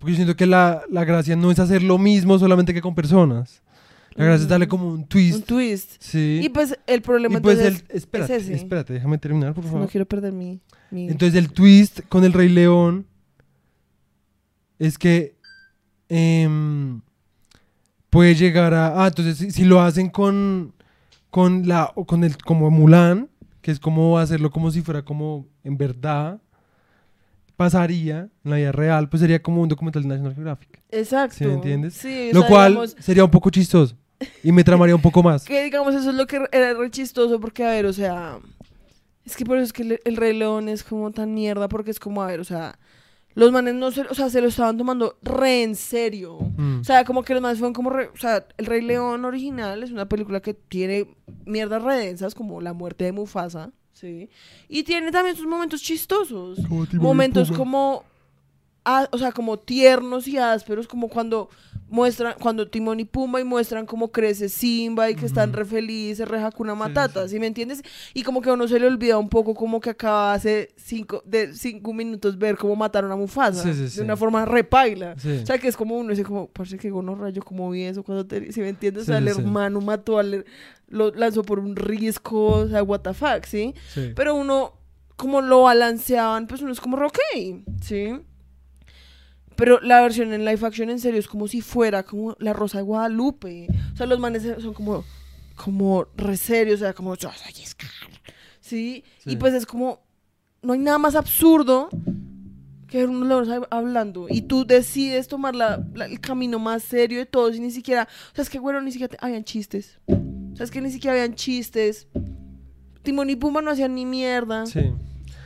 [0.00, 2.96] Porque yo siento que la, la gracia no es hacer lo mismo solamente que con
[2.96, 3.62] personas.
[4.16, 5.92] La gracia es darle como un twist, Un twist.
[6.00, 6.40] ¿sí?
[6.42, 8.54] Y pues el problema Y pues entonces el, espérate, ese.
[8.54, 9.88] espérate, déjame terminar, por no favor.
[9.88, 10.60] quiero perder mi,
[10.92, 13.06] Entonces el twist con el Rey León
[14.78, 15.36] es que
[16.08, 17.00] em,
[18.10, 19.02] puede llegar a...
[19.02, 20.74] Ah, entonces si, si lo hacen con,
[21.30, 23.30] con, la, con el como Mulan,
[23.62, 26.40] que es como hacerlo como si fuera como en verdad
[27.56, 30.82] pasaría en la vida real, pues sería como un documental de National Geographic.
[30.90, 31.36] Exacto.
[31.38, 31.94] ¿Sí me entiendes?
[31.94, 33.96] Sí, o Lo sea, cual digamos, sería un poco chistoso
[34.42, 35.44] y me tramaría un poco más.
[35.46, 38.38] que digamos eso es lo que era re chistoso porque a ver, o sea,
[39.24, 41.90] es que por eso es que el, el Rey León es como tan mierda porque
[41.90, 42.78] es como a ver, o sea,
[43.34, 46.38] los manes no se, o sea, se lo estaban tomando re en serio.
[46.56, 46.80] Mm.
[46.80, 49.82] O sea, como que los manes fueron como re- o sea, El Rey León original
[49.82, 51.14] es una película que tiene
[51.46, 54.28] mierdas redensas como la muerte de Mufasa, ¿sí?
[54.68, 56.58] Y tiene también sus momentos chistosos.
[56.68, 58.04] Como momentos como
[58.84, 61.48] o sea como tiernos y ásperos como cuando
[61.92, 66.26] muestran cuando Timón y Pumba y muestran cómo crece Simba y que están re felices
[66.26, 67.34] re Hakuna Matata sí.
[67.34, 67.82] ¿sí me entiendes?
[68.14, 71.22] y como que a uno se le olvida un poco como que acaba hace cinco
[71.26, 73.96] de cinco minutos ver cómo mataron a Mufasa Sí, sí, sí.
[73.98, 75.40] de una forma repaila Sí.
[75.42, 78.02] o sea que es como uno dice como parece que gonorra yo como vi eso
[78.02, 79.02] cuando te ¿sí me entiendes?
[79.04, 80.44] o sea el hermano mató al
[80.88, 83.74] lo lanzó por un risco o sea what the fuck ¿sí?
[83.92, 84.12] Sí.
[84.16, 84.74] Pero uno,
[85.16, 87.18] como lo balanceaban, pues uno es como, ok,
[87.80, 88.08] ¿sí?
[89.56, 92.78] Pero la versión en live action en serio es como si fuera como la Rosa
[92.78, 93.66] de Guadalupe.
[93.92, 95.04] O sea, los manes son como,
[95.56, 97.90] como re serios, o sea, como yo soy Scar.
[98.60, 99.04] ¿Sí?
[99.18, 99.30] Sí.
[99.32, 100.00] Y pues es como,
[100.62, 101.88] no hay nada más absurdo
[102.88, 104.26] que leones ahí hablando.
[104.28, 108.06] Y tú decides tomar la- la- el camino más serio de todos y ni siquiera,
[108.32, 109.98] o sea, es que bueno, ni siquiera te- habían chistes.
[110.06, 112.06] O sea, es que ni siquiera habían chistes.
[113.02, 114.66] Timón y Pumba no hacían ni mierda.
[114.66, 114.92] Sí.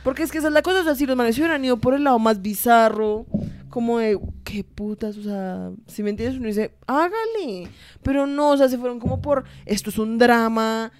[0.03, 1.93] Porque es que esa es la cosa, o sea, si los manes hubieran ido por
[1.93, 3.25] el lado más bizarro,
[3.69, 7.67] como de, qué putas, o sea, si me entiendes, uno dice, hágale.
[8.03, 10.91] Pero no, o sea, se fueron como por, esto es un drama,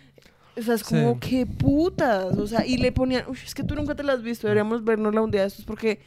[0.58, 1.19] o sea, es como, Sí.
[1.30, 4.21] qué putas, o sea, y le ponían, uy, es que tú nunca te la has
[4.23, 5.99] visto, deberíamos vernosla un día de estos, porque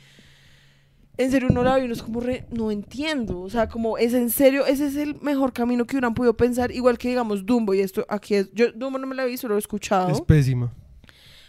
[1.16, 3.98] en serio uno la ve y uno es como, re, no entiendo, o sea, como,
[3.98, 7.44] es en serio, ese es el mejor camino que hubieran podido pensar, igual que, digamos,
[7.44, 10.08] Dumbo, y esto aquí es, yo Dumbo no me la he visto, lo he escuchado.
[10.10, 10.72] Es pésima.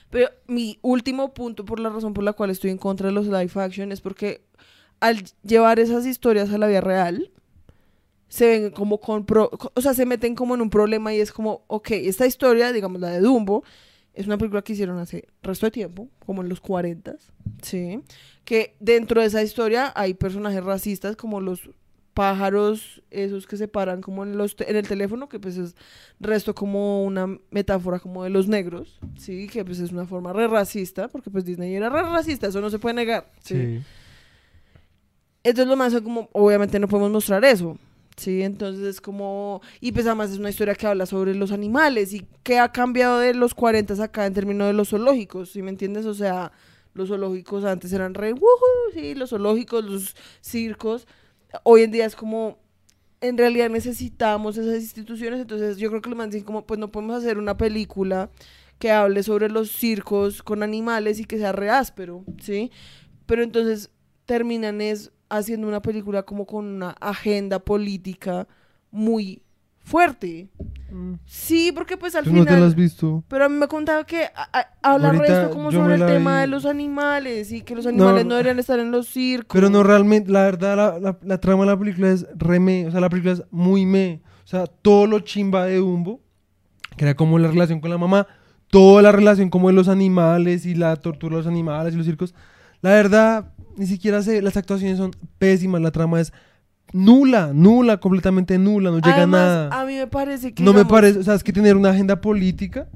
[0.10, 3.28] Pero mi último punto por la razón por la cual estoy en contra de los
[3.28, 4.46] live action es porque
[5.02, 7.32] al llevar esas historias a la vida real,
[8.30, 9.26] se ven como con...
[9.26, 12.72] pro- o sea, se meten como en un problema y es como, ok, esta historia,
[12.72, 13.64] digamos la de Dumbo,
[14.14, 17.16] es una película que hicieron hace resto de tiempo, como en los 40,
[17.62, 18.00] ¿sí?
[18.46, 21.70] Que dentro de esa historia hay personajes racistas como los
[22.14, 25.76] pájaros, esos que se paran como en, los en el teléfono, que pues es
[26.20, 29.48] resto como una metáfora como de los negros, ¿sí?
[29.48, 32.70] Que pues es una forma re racista, porque pues Disney era re racista, eso no
[32.70, 33.32] se puede negar.
[33.44, 33.82] Sí.
[35.44, 37.78] Entonces lo más como, obviamente no podemos mostrar eso,
[38.16, 38.44] ¿sí?
[38.44, 42.28] Entonces es como, y pues además es una historia que habla sobre los animales y
[42.44, 46.06] qué ha cambiado de los 40 acá en términos de los zoológicos, ¿sí me entiendes?
[46.06, 46.52] O sea,
[46.94, 51.08] los zoológicos antes eran re, "Wujú", sí, los zoológicos, los circos,
[51.64, 52.60] hoy en día es como,
[53.22, 56.92] en realidad necesitamos esas instituciones, entonces yo creo que los manes dicen como, pues no
[56.92, 58.30] podemos hacer una película
[58.80, 62.72] que hable sobre los circos con animales y que sea re áspero, ¿sí?
[63.26, 63.92] Pero entonces
[64.26, 68.48] terminan es haciendo una película como con una agenda política
[68.92, 69.42] muy
[69.84, 70.50] fuerte.
[70.92, 71.14] Mm.
[71.26, 72.76] Sí, porque pues al ¿Tú no te la has final...
[72.76, 73.24] visto?
[73.28, 74.26] Pero a mí me contaba que
[74.84, 76.42] habla resto como sobre el tema vi.
[76.42, 79.54] de los animales y que los animales no, No, deberían estar en los circos.
[79.56, 82.88] Pero no realmente, la verdad, la, la- la trama de la película es re me,
[82.88, 84.22] o sea, la película es muy me.
[84.44, 86.20] O sea, todo lo chimba de Dumbo,
[86.98, 88.28] que era como la relación con la mamá,
[88.68, 92.06] toda la relación como de los animales y la tortura de los animales y los
[92.06, 92.36] circos.
[92.82, 96.34] La verdad, ni siquiera sé, las actuaciones son pésimas, la trama es
[96.94, 99.70] nula, nula, completamente nula, no llega a nada.
[99.82, 100.64] a mí me parece que...
[100.64, 102.88] No me parece, o sea, es que tener una agenda política,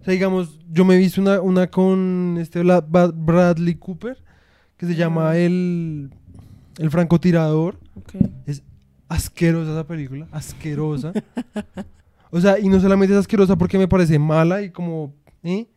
[0.00, 4.16] o sea, digamos, yo me he visto una, una con este Bradley Cooper,
[4.76, 6.10] que se llama el,
[6.78, 7.78] el francotirador.
[8.46, 8.64] Es
[9.08, 11.12] asquerosa esa película, asquerosa.
[12.30, 15.14] o sea, y no solamente es asquerosa porque me parece mala y como,
[15.44, 15.68] ¿eh?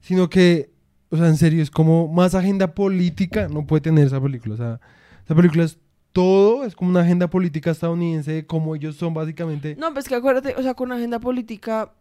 [0.00, 0.71] Sino que,
[1.12, 4.54] o sea, en serio, es como más agenda política no puede tener esa película.
[4.54, 4.80] O sea,
[5.24, 5.78] esa película es
[6.12, 9.76] todo es como una agenda política estadounidense de cómo ellos son básicamente.
[9.78, 11.92] No, pues que acuérdate, o sea, con agenda política,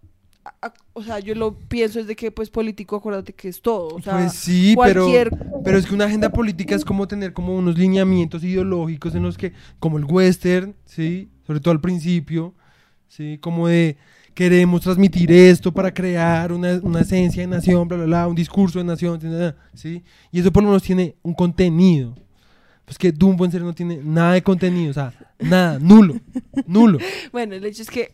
[0.93, 3.95] o sea, yo lo pienso desde que, pues, político, acuérdate que es todo.
[3.95, 5.29] O sea, pues sí, pero, cualquier...
[5.63, 9.37] pero es que una agenda política es como tener como unos lineamientos ideológicos en los
[9.37, 11.29] que, como el western, ¿sí?
[11.45, 12.53] Sobre todo al principio,
[13.11, 13.37] ¿sí?
[13.39, 13.97] Como de
[14.33, 18.79] queremos transmitir esto para crear una, una esencia de nación, bla, bla, bla, un discurso
[18.79, 19.19] de nación,
[19.73, 20.01] ¿sí?
[20.31, 22.15] Y eso por lo menos tiene un contenido.
[22.85, 26.15] Pues que Dumbo en serio no tiene nada de contenido, o sea, nada, nulo,
[26.65, 26.97] nulo.
[27.31, 28.11] Bueno, el hecho es que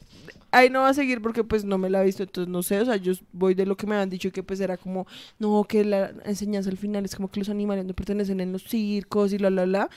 [0.52, 2.82] ahí no va a seguir porque pues no me la he visto, entonces no sé,
[2.82, 5.08] o sea, yo voy de lo que me han dicho que pues era como,
[5.40, 8.64] no, que la enseñanza al final es como que los animales no pertenecen en los
[8.64, 9.90] circos y la, la, la.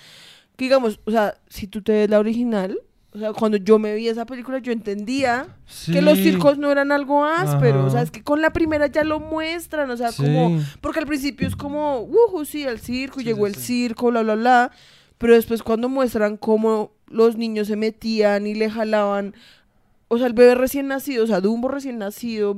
[0.56, 2.78] Que digamos, o sea, si tú te ves la original,
[3.12, 5.48] o sea, cuando yo me vi esa película yo entendía
[5.86, 9.02] que los circos no eran algo áspero, o sea, es que con la primera ya
[9.02, 13.24] lo muestran, o sea, como, porque al principio es como, uh, sí, el circo, Sí,
[13.24, 14.70] llegó el circo, bla, bla, bla.
[15.18, 19.34] Pero después cuando muestran cómo los niños se metían y le jalaban,
[20.06, 22.56] o sea, el bebé recién nacido, o sea, Dumbo recién nacido,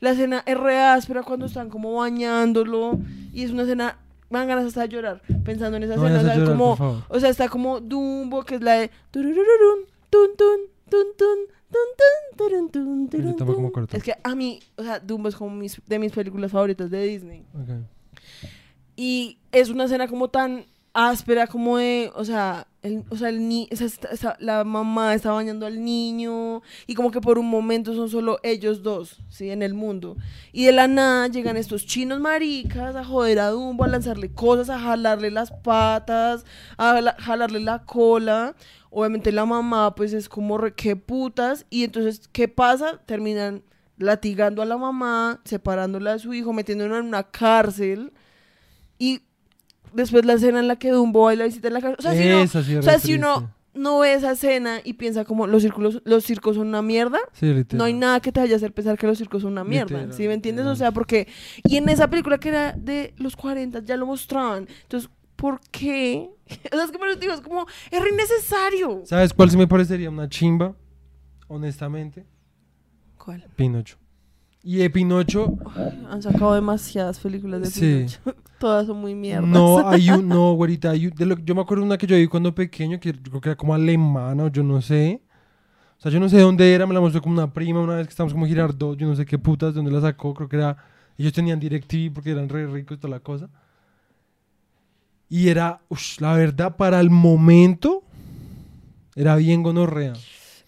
[0.00, 2.98] la escena es re áspera cuando están como bañándolo
[3.32, 3.98] y es una escena,
[4.30, 7.04] me dan ganas hasta de llorar pensando en esa No escena, o sea, llorar, como,
[7.08, 8.90] o sea, está como Dumbo, que es la de
[10.12, 11.38] tun tun, tun tun,
[12.36, 13.66] tun tun, tun, tampoco me tun.
[13.66, 13.96] acuerdo.
[13.96, 17.02] Es que a mí, o sea, Dumbo es como mis, de mis películas favoritas de
[17.02, 17.46] Disney.
[17.54, 17.86] Ok.
[18.94, 23.48] Y es una escena como tan áspera, como de, o sea, el, o sea, el
[23.48, 23.68] ni
[24.40, 28.82] la mamá está bañando al niño y como que por un momento son solo ellos
[28.82, 29.50] dos, ¿sí?
[29.50, 30.16] En el mundo.
[30.52, 34.68] Y de la nada llegan estos chinos maricas a joder a Dumbo, a lanzarle cosas,
[34.68, 36.44] a jalarle las patas,
[36.76, 38.54] a la- jalarle la cola.
[38.90, 43.00] Obviamente la mamá pues es como re, qué putas y entonces ¿qué pasa?
[43.06, 43.62] Terminan
[43.96, 48.12] latigando a la mamá, separándola de su hijo, metiéndola en una cárcel
[48.98, 49.22] y
[49.94, 51.98] después la escena en la que Dumbo va y la visita en la cárcel.
[51.98, 54.32] O sea, si, no- Esa sí es o sea, re si uno no ve esa
[54.32, 58.20] escena y piensa como los círculos, los circos son una mierda, Sí, no hay nada
[58.20, 60.34] que te vaya a hacer pensar que los circos son una mierda, Literal, ¿sí me
[60.34, 60.66] entiendes?
[60.66, 61.26] O sea, porque
[61.64, 64.68] y en esa película que era de los 40 ya lo mostraban.
[64.82, 66.28] Entonces, ¿por qué?
[66.72, 69.02] O sea, es que digo, es como es re innecesario.
[69.06, 70.76] ¿Sabes cuál se me parecería una chimba?
[71.48, 72.26] Honestamente,
[73.16, 73.46] ¿Cuál?
[73.56, 74.01] Pinocho.
[74.64, 75.56] Y de Pinocho,
[76.08, 77.80] Han sacado demasiadas películas de Sí.
[77.80, 78.20] Pinocho.
[78.60, 79.48] Todas son muy mierdas.
[79.50, 82.16] no hay un, no, güerita, hay un- de lo- yo me acuerdo una que yo
[82.16, 85.20] vi cuando pequeño, que yo creo que era como alemana o yo no sé.
[85.98, 87.96] O sea, yo no sé de dónde era, me la mostró como una prima una
[87.96, 90.48] vez que estábamos como Girardot, yo no sé qué putas, de dónde la sacó, creo
[90.48, 90.76] que era,
[91.18, 93.48] ellos tenían DirecTV porque eran re ricos y toda la cosa.
[95.28, 98.02] Y era, ush, la verdad, para el momento,
[99.16, 100.12] era bien gonorrea.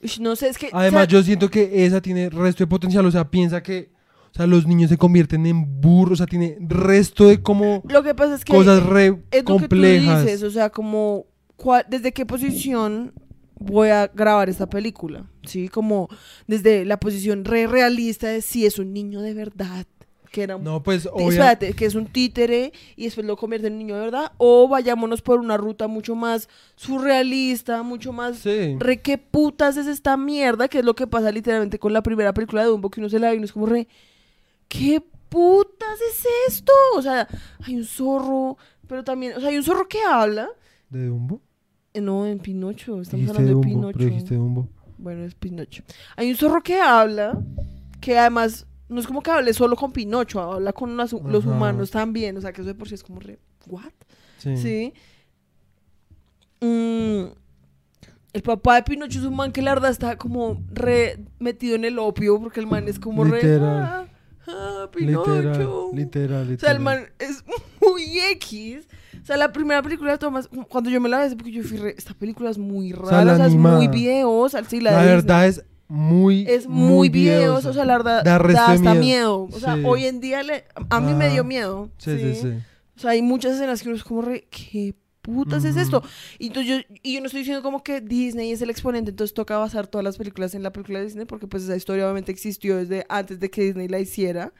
[0.04, 2.68] Ush, no sé, es que Además, o sea, yo siento que esa tiene resto de
[2.68, 3.04] potencial.
[3.06, 3.92] O sea, piensa que
[4.32, 6.14] o sea, los niños se convierten en burros.
[6.14, 9.18] O sea, tiene resto de como lo que pasa es que cosas re es lo
[9.30, 10.24] que tú complejas.
[10.24, 13.12] dices, o sea, como cuál- desde qué posición
[13.58, 15.68] voy a grabar esta película, ¿sí?
[15.68, 16.08] Como
[16.46, 19.86] desde la posición re realista de si es un niño de verdad,
[20.35, 23.75] que era un no, pues, Espérate, que es un títere y después lo convierte en
[23.75, 24.33] un niño de verdad.
[24.37, 28.38] O vayámonos por una ruta mucho más surrealista, mucho más.
[28.38, 28.75] Sí.
[28.81, 30.66] Re, ¿qué putas es esta mierda?
[30.66, 33.20] Que es lo que pasa literalmente con la primera película de Dumbo, que uno se
[33.20, 33.87] la ve y uno es como re.
[34.66, 36.73] ¿Qué putas es esto?
[36.97, 37.29] O sea,
[37.64, 39.35] hay un zorro, pero también.
[39.37, 40.49] O sea, hay un zorro que habla.
[40.90, 41.40] ¿De Dumbo?
[41.92, 43.99] Eh, No, en Pinocho, estamos hablando de Dumbo, Pinocho.
[43.99, 44.68] pero dijiste Dumbo.
[44.99, 45.85] Bueno, es Pinocho.
[46.16, 47.38] Hay un zorro que habla,
[48.01, 51.90] que además no es como que hable solo con Pinocho, habla con las- los humanos
[51.90, 52.37] también.
[52.37, 53.38] O sea, que eso de por sí es como re.
[53.66, 53.92] ¿What?
[54.38, 54.57] Sí.
[54.57, 54.92] Sí.
[56.61, 57.25] Mm,
[58.33, 61.85] el papá de Pinocho es un man que la verdad está como re metido en
[61.85, 63.37] el opio, porque el man es como re.
[63.42, 63.83] Literal.
[63.83, 64.07] Ah,
[64.49, 65.35] ah, Pinocho.
[65.35, 66.57] Literal, literal, literal.
[66.57, 67.44] O sea, el man es
[67.81, 68.87] muy X.
[69.23, 71.79] O sea, la primera película de Thomas, cuando yo me la vi, porque yo fui
[71.79, 73.79] re, esta película es muy rara, sea, la o sea, es muy animada.
[73.90, 77.70] videosa, sí, la, La verdad es muy, es muy videosa.
[77.70, 79.47] o sea, la verdad Da hasta miedo.
[79.47, 79.49] miedo.
[79.53, 79.83] O sea, Sí.
[79.85, 81.90] hoy en día le- a mí me dio miedo.
[81.99, 82.53] Sí, sí, sí.
[82.97, 86.03] O sea, hay muchas escenas que uno es como re, ¿qué putas es esto?
[86.38, 89.33] Y, entonces yo, y yo no estoy diciendo como que Disney es el exponente, entonces
[89.35, 92.31] toca basar todas las películas en la película de Disney, porque pues esa historia obviamente
[92.31, 94.53] existió desde antes de que Disney la hiciera,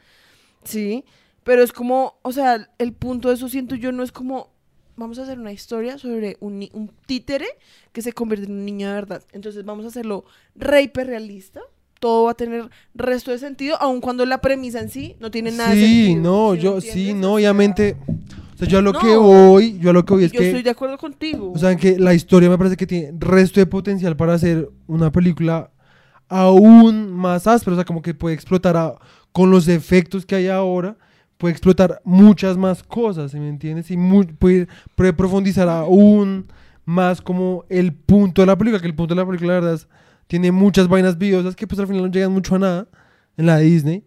[0.65, 1.05] ¿sí?
[1.45, 4.54] Pero es como, o sea, el punto de eso siento yo no es como,
[4.96, 7.46] vamos a hacer una historia sobre un, un títere
[7.92, 9.22] que se convierte en un niño de verdad.
[9.33, 11.61] Entonces vamos a hacerlo re hiperrealista.
[12.00, 15.50] Todo va a tener resto de sentido, aun cuando la premisa en sí no tiene
[15.52, 16.22] nada de Sí, sentido.
[16.22, 17.96] no, ¿sí me yo, sí, no, obviamente.
[18.54, 19.20] O sea, yo a lo que No.
[19.22, 20.46] voy, yo a lo que voy es yo que.
[20.48, 21.50] estoy de acuerdo contigo.
[21.52, 25.11] O sea, que la historia me parece que tiene resto de potencial para hacer una
[25.11, 25.70] película
[26.28, 27.74] aún más áspera.
[27.74, 28.94] O sea, como que puede explotar a-
[29.33, 30.96] con los efectos que hay ahora,
[31.44, 33.90] puede explotar muchas más cosas, ¿sí ¿me entiendes?
[33.90, 36.46] Y mu- puede, puede profundizar aún
[36.87, 39.74] más como el punto de la película, que el punto de la película, la verdad,
[39.74, 39.87] es-
[40.26, 42.88] tiene muchas vainas videosas que pues al final no llegan mucho a nada
[43.37, 44.04] en la Disney.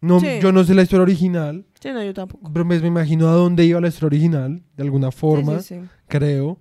[0.00, 0.28] No, Sí.
[0.40, 2.52] Yo no sé la historia original, Sí, no, yo tampoco.
[2.52, 5.80] pero me imagino a dónde iba la historia original, de alguna forma, sí.
[6.06, 6.60] creo.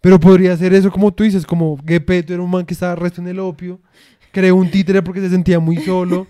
[0.00, 3.20] Pero podría ser eso como tú dices, como Gepetto era un man que estaba resto
[3.20, 3.78] en el opio,
[4.36, 6.26] creó un títere porque se sentía muy solo,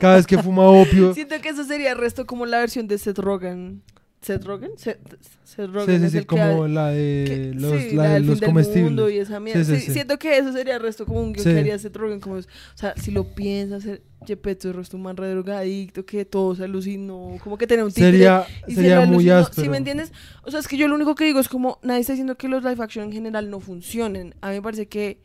[0.00, 1.12] cada vez que fuma opio.
[1.14, 3.82] Siento que eso sería el resto como la versión de Seth Rogen.
[4.20, 4.70] ¿Seth Rogen?
[4.76, 4.98] Seth,
[5.44, 7.90] Seth Rogen Sí, sí, es sí, el que como ha- la de que- los, sí,
[7.96, 9.12] la de del los comestibles.
[9.12, 9.64] y esa mierda.
[9.64, 9.78] Sí.
[9.92, 12.20] Siento que eso sería el resto como un guion que haría Seth Rogen.
[12.20, 12.42] Como, o
[12.74, 13.84] sea, si lo piensas,
[14.26, 17.90] Gepetto es resto un man re drogadicto, que todo se alucinó, como que tener un
[17.92, 18.10] títere.
[18.12, 19.62] Sería, y se sería lo muy áspero.
[19.62, 20.12] ¿Sí me entiendes?
[20.42, 22.48] O sea, es que yo lo único que digo es como, nadie está diciendo que
[22.48, 24.34] los live action en general no funcionen.
[24.40, 25.20] A mí me parece que,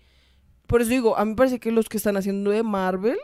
[0.74, 3.20] por eso digo, a mí me parece que los que están haciendo de Marvel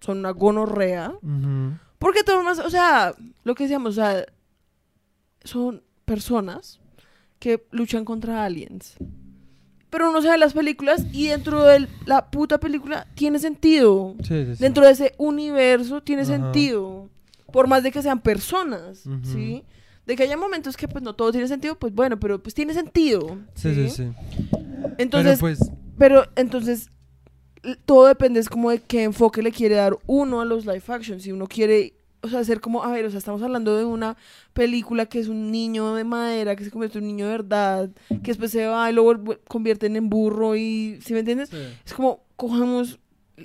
[0.00, 1.12] son una gonorrea.
[1.20, 1.76] Ujú.
[1.98, 4.24] Porque todo más, o sea, lo que decíamos, o sea,
[5.42, 6.80] son personas
[7.38, 8.96] que luchan contra aliens.
[9.90, 14.14] Pero uno sabe las películas y dentro de la puta película tiene sentido.
[14.22, 14.62] Sí, sí, sí.
[14.62, 16.32] Dentro de ese universo tiene Ajá.
[16.32, 17.10] sentido.
[17.52, 19.20] Por más de que sean personas, Ujú.
[19.30, 19.62] ¿sí?
[20.06, 22.72] De que haya momentos que pues no todo tiene sentido, pues bueno, pero pues tiene
[22.72, 23.36] sentido.
[23.56, 24.08] Sí, sí, sí.
[24.96, 26.90] Entonces, Pero pues, pero entonces
[27.86, 31.20] todo depende es como de qué enfoque le quiere dar uno a los live action.
[31.20, 34.16] Si uno quiere, o sea, hacer como, a ver, o sea, estamos hablando de una
[34.52, 37.90] película que es un niño de madera, que se convierte en un niño de verdad,
[38.08, 41.50] que después se va y lo vuelve- convierten en burro y, ¿sí me entiendes?
[41.84, 42.98] Es como, cogemos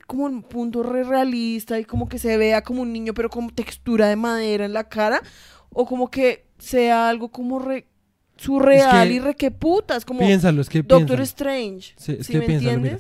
[0.06, 3.50] como un punto re realista y como que se vea como un niño, pero con
[3.50, 5.22] textura de madera en la cara,
[5.72, 7.88] o como que sea algo como re
[8.38, 11.24] surreal que- y re que putas, como piénsalo, es que Doctor piénsalo.
[11.24, 11.94] Strange.
[11.98, 12.98] Sí, es ¿Sí que me piénsalo, mira.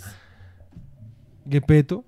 [1.50, 2.06] Gepetto.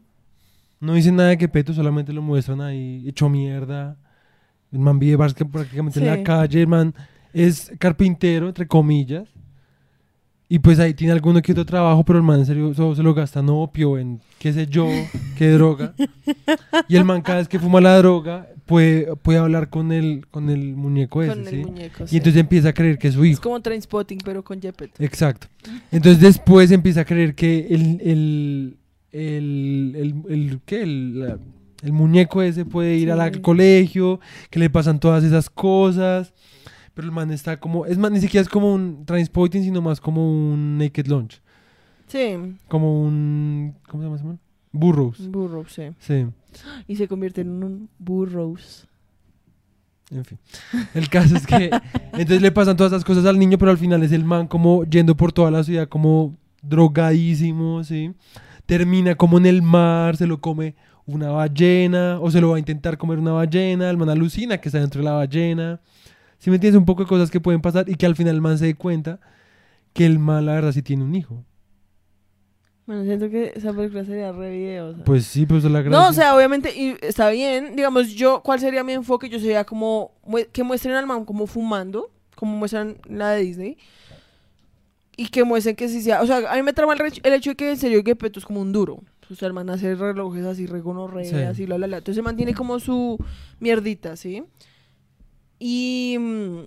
[0.79, 3.97] No dicen nada de Gepetto, solamente lo muestran ahí hecho mierda.
[4.71, 6.09] El man vive prácticamente en Sí.
[6.17, 6.61] la calle.
[6.61, 6.93] El man
[7.33, 9.27] es carpintero, entre comillas.
[10.49, 13.01] Y pues ahí tiene alguno que otro trabajo, pero el man en serio solo se
[13.03, 14.85] lo gasta en opio, en qué sé yo,
[15.37, 15.93] qué droga.
[16.89, 20.49] Y el man cada vez que fuma la droga puede, puede hablar con el, con
[20.49, 21.65] el muñeco ese, Con el ¿sí?
[21.65, 22.03] muñeco.
[22.03, 22.17] Y sí.
[22.17, 23.41] entonces empieza a creer que es su es hijo.
[23.41, 25.01] como Trainspotting, pero con Gepetto.
[25.01, 25.47] Exacto.
[25.89, 28.77] Entonces después empieza a creer que el, el,
[29.11, 30.81] el, el, el- ¿qué?
[30.83, 31.39] El, la-
[31.83, 34.19] el muñeco ese puede ir al colegio,
[34.51, 36.33] que le pasan todas esas cosas.
[36.93, 39.99] Pero el man está como, es más, ni siquiera es como un transporting, sino más
[40.01, 41.41] como un naked lunch.
[42.07, 42.35] Sí,
[42.67, 44.39] Como un, ¿cómo se llama ese man?
[44.73, 45.27] Burros.
[45.29, 45.83] burro, sí.
[45.99, 46.25] Sí,
[46.87, 48.87] Y se convierte en un burros.
[50.11, 50.37] en fin.
[50.93, 51.69] El caso es que
[52.11, 54.83] entonces le pasan todas esas cosas al niño, pero al final es el man como
[54.83, 58.13] yendo por toda la ciudad como drogadísimo, ¿sí?
[58.71, 62.59] Termina como en el mar, se lo come una ballena, o se lo va a
[62.59, 65.81] intentar comer una ballena, el man alucina que está dentro de la ballena.
[66.37, 66.79] Si me entiendes?
[66.79, 68.75] Un poco de cosas que pueden pasar y que al final el man se dé
[68.75, 69.19] cuenta
[69.91, 71.43] que el man, la verdad, sí tiene un hijo.
[72.85, 74.87] Bueno, siento que esa película sería re video.
[74.87, 75.03] o sea.
[75.03, 75.99] Pues sí, pues es la gracia.
[75.99, 77.75] No, o sea, obviamente, y está bien.
[77.75, 79.27] Digamos, yo, ¿cuál sería mi enfoque?
[79.27, 80.13] Yo sería como
[80.53, 83.77] que muestren al man como fumando, como muestran la de Disney.
[85.21, 86.21] Y que muestren que sí sea.
[86.21, 88.45] O sea, a mí me trama el, hecho de que en serio que Peto es
[88.45, 89.03] como un duro.
[89.29, 91.35] O sea, el man hace relojes así, regonorreas Sí.
[91.35, 91.97] así, bla, bla, bla.
[91.97, 93.17] Entonces el man tiene como su
[93.59, 94.43] mierdita, ¿sí?
[95.59, 96.57] Y mm,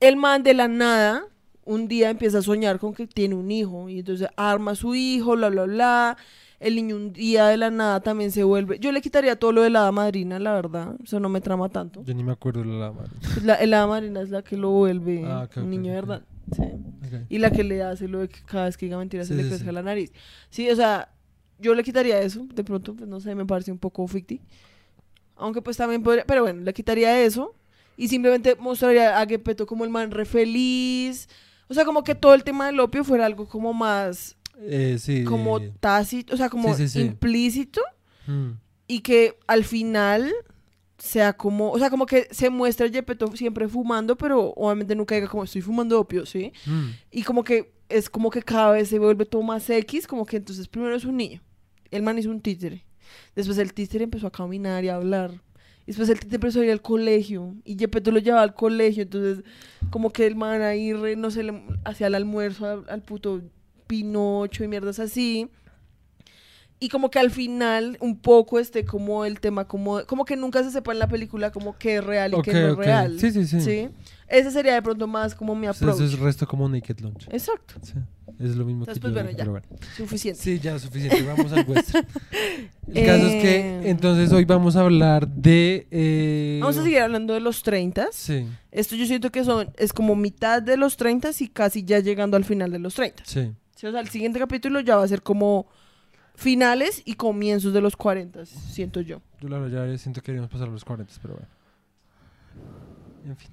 [0.00, 1.24] el man de la nada,
[1.64, 3.88] un día empieza a soñar con que tiene un hijo.
[3.88, 6.16] Y entonces arma a su hijo, bla, bla, bla.
[6.58, 8.78] El niño un día de la nada también se vuelve.
[8.78, 10.94] Yo le quitaría todo lo de la hada madrina, la verdad.
[11.02, 12.02] Eso no me trama tanto.
[12.04, 13.10] Yo ni me acuerdo de la madre.
[13.20, 16.06] Pues la, hada madrina es la que lo vuelve Ah, un niño de ok.
[16.06, 16.22] verdad.
[16.54, 16.62] Sí.
[16.62, 17.22] Ok.
[17.28, 19.36] Y la que le hace lo de que cada vez que diga mentiras se Sí,
[19.38, 19.74] le sí, crezca sí.
[19.74, 20.12] la nariz.
[20.50, 21.12] Sí, o sea,
[21.58, 22.46] yo le quitaría eso.
[22.54, 24.40] De pronto, pues no sé, me parece un poco ficti.
[25.36, 26.24] Aunque pues también podría.
[26.24, 27.54] Pero bueno, le quitaría eso.
[27.96, 31.28] Y simplemente mostraría a Gepetto como el man re feliz.
[31.68, 34.36] O sea, como que todo el tema del opio fuera algo como más.
[34.58, 35.24] Eh, sí.
[35.24, 36.34] Como tácito.
[36.34, 37.80] O sea, como implícito.
[38.26, 38.50] mm.
[38.88, 40.32] Y que al final
[41.00, 41.72] sea como.
[41.72, 45.62] O sea, como que se muestra Gepetto siempre fumando, pero obviamente nunca diga como estoy
[45.62, 46.52] fumando opio, ¿sí?
[46.66, 46.88] Mm.
[47.10, 50.36] Y como que es como que cada vez se vuelve todo más X, como que
[50.36, 51.40] entonces primero es un niño.
[51.90, 52.84] El man hizo un títere.
[53.34, 55.42] Después el títere empezó a caminar y a hablar.
[55.86, 57.56] Después el títere empezó a ir al colegio.
[57.64, 59.02] Y Gepetto lo llevaba al colegio.
[59.02, 59.42] Entonces,
[59.90, 63.42] como que el man ahí, re- no sé, le hacía el almuerzo al, al puto
[63.88, 65.48] Pinocho y mierdas así.
[66.82, 70.62] Y como que al final un poco este como el tema como como que nunca
[70.64, 73.20] se sepa en la película como que es real y Ok, que no es real.
[73.20, 73.88] Sí, sí, sí.
[74.26, 75.96] Ese sería de pronto más como mi approach.
[75.96, 77.26] Eso es resto como Naked Lunch.
[77.30, 77.74] Exacto.
[77.82, 77.94] Sí.
[78.38, 79.94] es lo mismo Entonces, que pues, yo bueno, ya.
[79.96, 80.40] Suficiente.
[80.40, 82.06] Sí, ya suficiente, vamos al western.
[82.94, 85.86] El caso es que Eh, entonces hoy vamos a hablar de...
[85.90, 88.08] eh, Vamos a seguir hablando de los 30.
[88.12, 91.98] Sí, Esto yo siento que son es como mitad de los 30 y casi ya
[91.98, 93.22] llegando al final de los 30.
[93.26, 93.52] sí.
[93.76, 95.66] Sí, o sea, el siguiente capítulo ya va a ser como
[96.40, 99.20] finales y comienzos de los 40, siento yo.
[99.40, 101.48] Yo la verdad ya siento que queríamos pasar los 40, pero bueno.
[103.26, 103.50] En fin.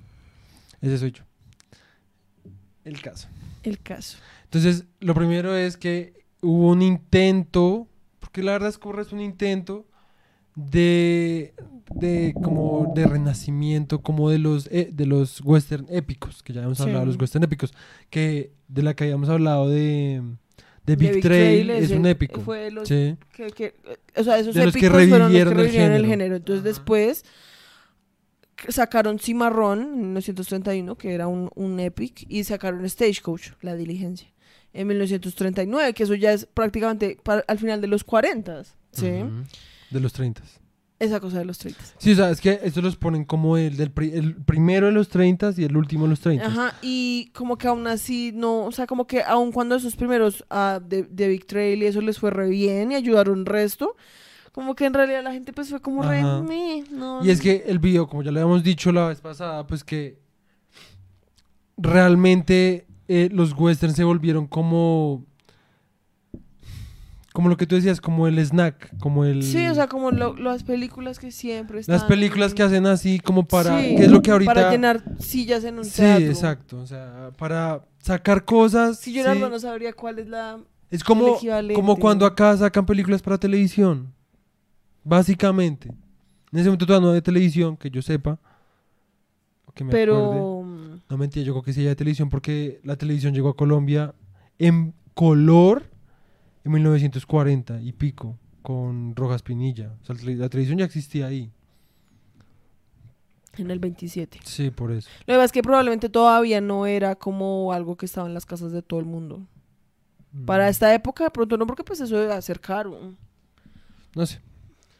[0.81, 1.23] Ese soy yo.
[2.85, 3.27] El caso.
[3.63, 4.17] El caso.
[4.45, 7.87] Entonces, lo primero es que hubo un intento,
[8.21, 9.85] porque la verdad es que es un intento
[10.55, 11.53] de,
[11.93, 16.83] de como de renacimiento, como de los eh, de los western épicos, que ya Sí.
[16.83, 17.73] hablado de los western épicos,
[18.09, 20.23] que de la que habíamos hablado de,
[20.87, 22.41] de Big, The Trail, es un épico.
[22.41, 23.15] Fue de los Sí.
[23.33, 23.75] que, que-
[24.15, 26.35] o sea, esos De los que épicos fueron los que revivieron el revivieron el género.
[26.37, 26.69] Entonces Ajá.
[26.69, 27.23] después
[28.69, 34.29] sacaron Cimarrón en 1931, que era un, un epic, y sacaron Stagecoach, La Diligencia,
[34.73, 39.11] en 1939, que eso ya es prácticamente para- al final de los 40, ¿sí?
[39.91, 40.41] De los 30.
[40.99, 41.79] Esa cosa de los 30.
[41.99, 44.93] Sí, o sea, es que estos los ponen como el, del pri- el primero de
[44.93, 46.47] los 30 y el último de los 30.
[46.47, 50.43] Ajá, y como que aún así no, o sea, como que aun cuando esos primeros
[50.49, 53.95] ah, de, de Big Trail y eso les fue re bien y ayudaron resto,
[54.51, 56.23] como que en realidad la gente pues fue como re.
[56.23, 59.67] "Meh, no, Y es que el video, como ya lo habíamos dicho la vez pasada,
[59.67, 60.17] pues que
[61.77, 65.25] realmente eh, los westerns se volvieron como
[67.37, 70.35] como lo que tú decías, como el snack, como el Sí, o sea, como lo-
[70.37, 71.93] las películas que siempre están...
[71.93, 75.03] las películas que hacen así como para Sí, que es lo que ahorita Para llenar
[75.19, 76.25] sillas en un Sí, teatro.
[76.25, 78.97] exacto, o sea, para sacar cosas.
[78.97, 79.39] Si yo sí.
[79.39, 80.57] no sabría cuál es la...
[80.89, 81.37] Es como,
[81.75, 84.11] como cuando acá sacan películas para televisión.
[85.03, 85.89] Básicamente.
[86.51, 88.39] En ese momento todavía no había televisión, que yo sepa.
[89.75, 89.91] que me.
[89.91, 90.63] Pero...
[90.63, 94.15] mm, No mentira, yo creo que sí había televisión porque la televisión llegó a Colombia
[94.57, 95.83] en color
[96.67, 99.95] en 1940 y pico, con Rojas Pinilla.
[100.01, 101.51] O sea, la televisión ya existía ahí.
[103.57, 104.39] En el 27.
[104.43, 105.09] Sí, por eso.
[105.21, 108.45] Lo que pasa es que probablemente todavía no era como algo que estaba en las
[108.45, 109.47] casas de todo el mundo.
[110.45, 113.15] Para Mm, esta época de pronto no, porque pues eso debe ser caro.
[114.13, 114.41] No sé.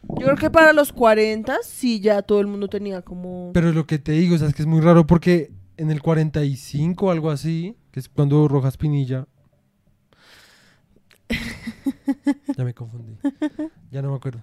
[0.01, 3.51] Yo creo que para los 40 sí ya todo el mundo tenía como...
[3.53, 6.01] Pero lo que te digo, o sea, es que es muy raro porque en el
[6.01, 9.28] 45 o algo así, que es cuando Rojas Pinilla.
[12.58, 13.18] ya me confundí.
[13.92, 14.42] Ya no me acuerdo.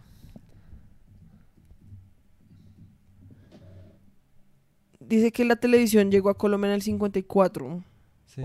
[5.00, 7.82] Dice que la televisión llegó a Colombia en el 54.
[8.26, 8.42] Sí.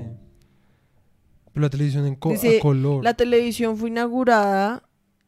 [1.54, 3.04] Pero la televisión en co- Dice, a color.
[3.04, 4.84] La televisión fue inaugurada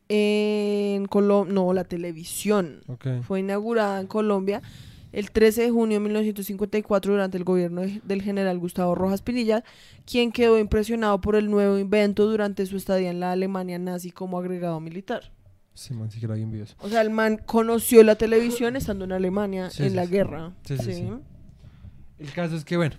[0.10, 1.54] en Colombia...
[1.54, 2.82] No, la televisión
[3.24, 4.62] fue inaugurada en Colombia
[5.12, 9.64] el 13 de junio de 1954 durante el gobierno de- del general Gustavo Rojas Pinilla,
[10.06, 14.38] quien quedó impresionado por el nuevo invento durante su estadía en la Alemania nazi como
[14.40, 15.32] agregado militar.
[15.74, 16.76] Sí, man, sí que era bien envidioso.
[16.80, 20.12] O sea, el man conoció la televisión estando en Alemania Sí, en sí, la sí.
[20.12, 20.52] guerra.
[22.20, 22.96] El caso es que, bueno.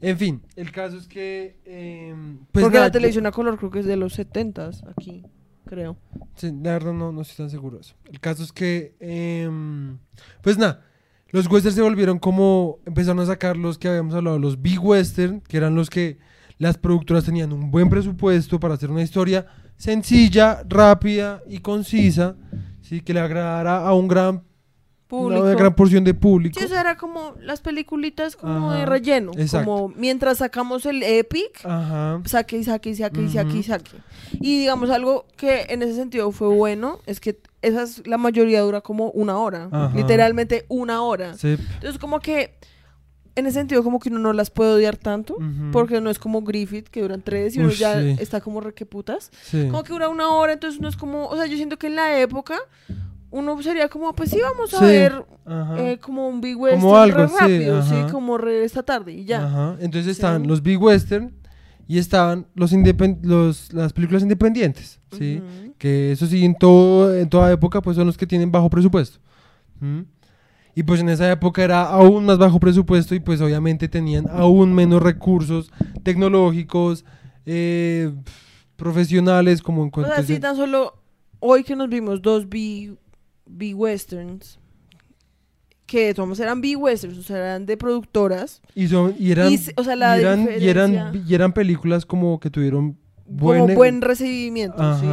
[0.00, 1.58] En fin, el caso es que.
[1.64, 5.24] em, pues Porque nada, la televisión a color creo que es de los 70s aquí,
[5.64, 5.96] creo.
[6.34, 7.94] Sí, la verdad no, no estoy tan seguro de eso.
[8.10, 9.98] El caso es que, em,
[10.42, 10.84] pues nada,
[11.32, 15.40] los westerns se volvieron como, empezaron a sacar los que habíamos hablado, los big western,
[15.40, 16.18] que eran los que
[16.58, 22.36] las productoras tenían un buen presupuesto para hacer una historia sencilla, rápida y concisa,
[22.82, 24.44] sí, que le agradara a un gran,
[25.08, 25.42] Público.
[25.42, 26.58] una gran porción de público.
[26.58, 29.32] Sí, eso era como las peliculitas como de relleno.
[29.36, 29.70] exacto.
[29.70, 32.22] Como mientras sacamos el epic, Ajá.
[32.24, 33.90] saque y saque y saque y saque y saque.
[34.34, 38.80] Y digamos algo que en ese sentido fue bueno es que esas la mayoría dura
[38.80, 39.92] como una hora, Ajá.
[39.96, 41.34] literalmente una hora.
[41.34, 41.56] Sí.
[41.74, 42.54] Entonces como que
[43.34, 45.38] en ese sentido como que uno no las puede odiar tanto
[45.72, 48.16] porque no es como Griffith que duran tres y uno ya sí.
[48.18, 49.30] está como re que putas.
[49.42, 49.68] Sí.
[49.70, 51.96] Como que dura una hora, entonces no es como, o sea, yo siento que en
[51.96, 52.56] la época
[53.30, 54.84] uno sería como, pues sí, vamos a Sí.
[54.84, 55.24] ver
[55.78, 59.24] eh, como un Big Western Como algo, re rápido, sí, como re esta tarde y
[59.24, 59.46] ya.
[59.46, 59.76] Ajá.
[59.80, 61.32] Entonces estaban los big western
[61.92, 62.72] y estaban los,
[63.22, 65.42] los las películas independientes, ¿sí?
[65.44, 65.74] Ujú.
[65.76, 69.18] Que eso sí, en, todo, en toda época, pues son los que tienen bajo presupuesto.
[69.78, 70.00] ¿Mm?
[70.74, 74.72] Y pues en esa época era aún más bajo presupuesto y pues obviamente tenían aún
[74.72, 75.70] menos recursos
[76.02, 77.04] tecnológicos,
[77.44, 78.10] eh,
[78.76, 80.14] profesionales, como en O cuanto...
[80.14, 80.94] sea, sí, tan solo
[81.40, 82.94] hoy que nos vimos dos B,
[83.44, 84.58] B westerns,
[85.92, 89.30] que de todos modos eran B westerns, o sea, eran de productoras, y, son, y
[89.30, 92.48] eran, y o sea, la y eran, y eran, diferencia- y eran películas como que
[92.50, 95.06] tuvieron como buen- buen recibimiento, ¿sí?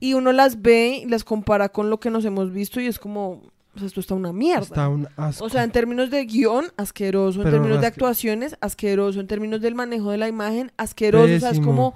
[0.00, 2.98] Y uno las ve y las compara con lo que nos hemos visto y es
[2.98, 3.42] como,
[3.74, 4.62] o sea, esto está una mierda.
[4.64, 5.44] Está un asco.
[5.44, 7.38] O sea, en términos de guion, asqueroso.
[7.40, 9.20] En Pero términos de actuaciones, asqueroso.
[9.20, 11.32] En términos del manejo de la imagen, asqueroso.
[11.36, 11.94] O sea, es como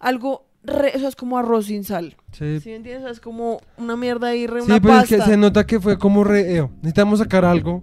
[0.00, 2.16] algo, re- o sea, es como arroz sin sal.
[2.32, 3.02] sí, ¿Sí me entiendes?
[3.02, 5.66] O sea, es como una mierda ahí, re Sí, una pero es que se nota
[5.66, 6.56] que fue como re...
[6.58, 7.82] eh, necesitamos sacar algo.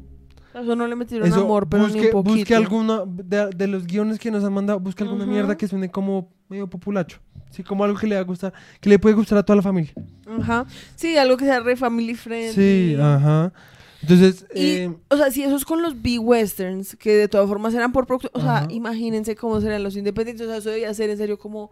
[0.53, 2.35] Eso no le metieron Eso, amor, pero busque, ni un poquito.
[2.35, 5.31] busque alguna de, de los guiones que nos han mandado, busque alguna Ujú.
[5.33, 7.19] mierda que suene como medio populacho.
[7.51, 9.61] Sí, como algo que le va a gustar, que le puede gustar a toda la
[9.61, 9.93] familia.
[10.39, 10.65] Ajá.
[10.95, 12.53] Sí, algo que sea re family friendly.
[12.53, 13.53] Sí, ajá.
[14.01, 17.73] Entonces, Y, eh, o sea, si eso es con los B-Westerns, que de todas formas
[17.73, 18.67] eran por producción, o sea, Ajá.
[18.69, 21.71] imagínense cómo serían los independientes, o sea, eso debía ser en serio como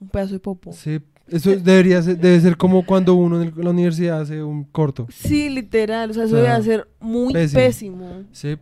[0.00, 0.72] un pedazo de popo.
[0.72, 4.64] sí, eso debería ser, debe ser como cuando uno en el- la universidad hace un
[4.64, 5.06] corto.
[5.10, 7.60] Sí, literal, o sea, eso O sea, debía ser muy pésimo.
[7.60, 8.22] pésimo.
[8.32, 8.56] Sí.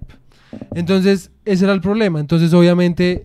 [0.74, 2.20] Entonces, ese era el problema.
[2.20, 3.24] Entonces, obviamente,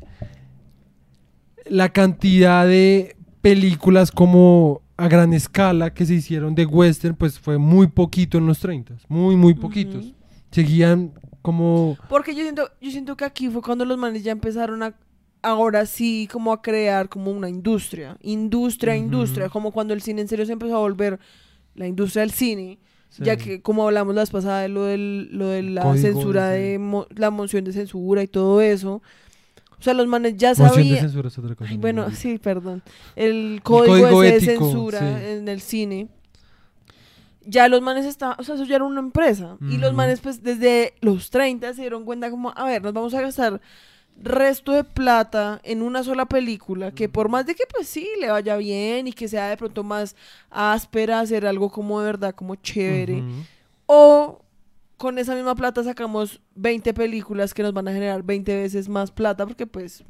[1.69, 7.57] la cantidad de películas como a gran escala que se hicieron de western, pues fue
[7.57, 8.95] muy poquito en los 30.
[9.07, 10.13] Muy, muy poquitos.
[10.51, 11.97] Seguían como...
[12.09, 14.95] Porque yo siento, yo siento que aquí fue cuando los manes ya empezaron a,
[15.41, 18.17] ahora sí, como a crear como una industria.
[18.21, 21.19] Industria, industria, como cuando el cine en serio se empezó a volver
[21.75, 22.79] la industria del cine.
[23.19, 26.53] Ya que, como hablamos la vez pasada de lo, del, lo de la Código, censura,
[26.53, 26.59] sí.
[26.61, 29.01] de mo- la moción de censura y todo eso.
[29.79, 30.99] O sea, los manes ya sabían.
[30.99, 31.69] censura es otra cosa.
[31.69, 32.83] Ay, muy bueno, sí, perdón.
[33.15, 35.25] El código, código ese ético, de censura sí.
[35.25, 36.07] en el cine.
[37.45, 39.57] Ya los manes estaban, o sea, eso ya era una empresa.
[39.61, 43.13] Y los manes, pues, desde los 30 se dieron cuenta como, a ver, nos vamos
[43.13, 43.61] a gastar
[44.21, 48.29] resto de plata en una sola película, que por más de que, pues, sí, le
[48.29, 50.15] vaya bien y que sea de pronto más
[50.49, 53.23] áspera, hacer algo como de verdad, como chévere.
[53.85, 54.41] O
[54.97, 59.11] con esa misma plata sacamos 20 películas que nos van a generar 20 veces más
[59.11, 60.03] plata porque pues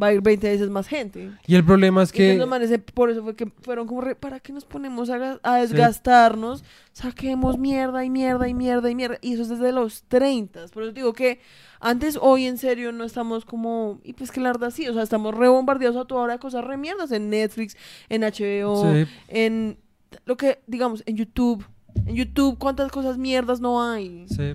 [0.00, 1.32] va a ir 20 veces más gente.
[1.46, 2.92] Y el problema es entonces que...
[2.92, 6.62] por eso fue que fueron como, re, ¿para qué nos ponemos a, ga- a desgastarnos?
[6.92, 9.18] Saquemos mierda y mierda y mierda y mierda.
[9.22, 10.66] Y eso es desde los 30.
[10.68, 11.40] Por eso digo que
[11.80, 15.02] antes, hoy en serio, no estamos como, y pues que la verdad sí, o sea,
[15.02, 17.76] estamos rebombardeados a toda hora de cosas re mierdas en Netflix,
[18.08, 19.06] en HBO, Sí.
[19.28, 19.78] en
[20.26, 21.64] lo que, digamos, en YouTube.
[22.06, 24.26] En YouTube, ¿cuántas cosas mierdas no hay?
[24.28, 24.54] Sí.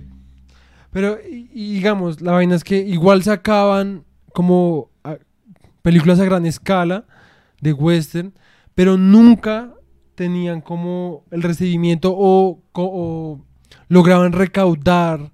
[0.92, 4.04] Pero, y, y digamos, la vaina es que igual sacaban
[4.34, 5.18] como ah,
[5.82, 7.06] películas a gran escala
[7.62, 8.34] de western,
[8.76, 9.74] pero nunca
[10.16, 13.42] tenían como el recibimiento o,
[13.90, 15.32] lograban recaudar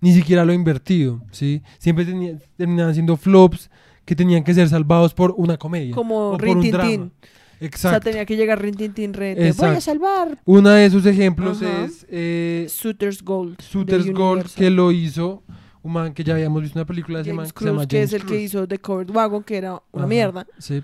[0.00, 1.62] ni siquiera lo invertido, ¿sí?
[1.78, 3.70] Siempre tenía- terminaban siendo flops
[4.04, 5.94] que tenían que ser salvados por una comedia.
[5.94, 7.10] Como o por un drama.
[7.58, 7.68] Tin.
[7.74, 8.10] O sea, Exacto.
[8.10, 9.80] tenía que llegar Rin Tin Tin Re, te voy a Exacto.
[9.80, 10.38] salvar.
[10.44, 11.84] Uno de esos ejemplos Ajá.
[11.84, 13.56] es eh, Suitors Gold.
[13.58, 15.42] de Shooters Gold, que lo hizo
[15.82, 17.88] un man que ya habíamos visto una película de ese man que se llama Cruz,
[17.88, 20.46] que es el que hizo The Covered Wagon, que era una Ajá, mierda.
[20.58, 20.82] sí.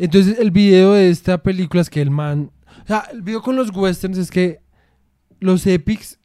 [0.00, 2.52] Entonces, el video de esta película es que el man.
[2.84, 4.60] O sea, el video con los westerns es que
[5.40, 6.18] los epics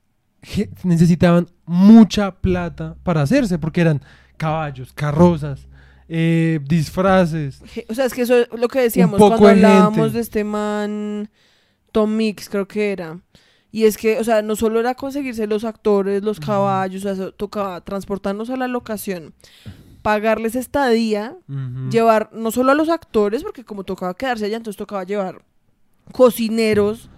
[0.83, 4.01] necesitaban mucha plata para hacerse, porque eran
[4.37, 5.67] caballos, carrozas,
[6.15, 7.59] eh, disfraces.
[7.89, 10.13] O sea, es que eso es lo que decíamos cuando hablábamos gente.
[10.13, 11.29] de este man
[11.91, 13.19] Tom Mix, creo que era.
[13.71, 17.31] Y es que, o sea, no solo era conseguirse los actores, los caballos, o sea,
[17.31, 19.33] tocaba transportarnos a la locación,
[20.03, 21.35] pagarles estadía,
[21.89, 25.43] llevar no solo a los actores, porque como tocaba quedarse allá, entonces tocaba llevar
[26.11, 27.09] cocineros,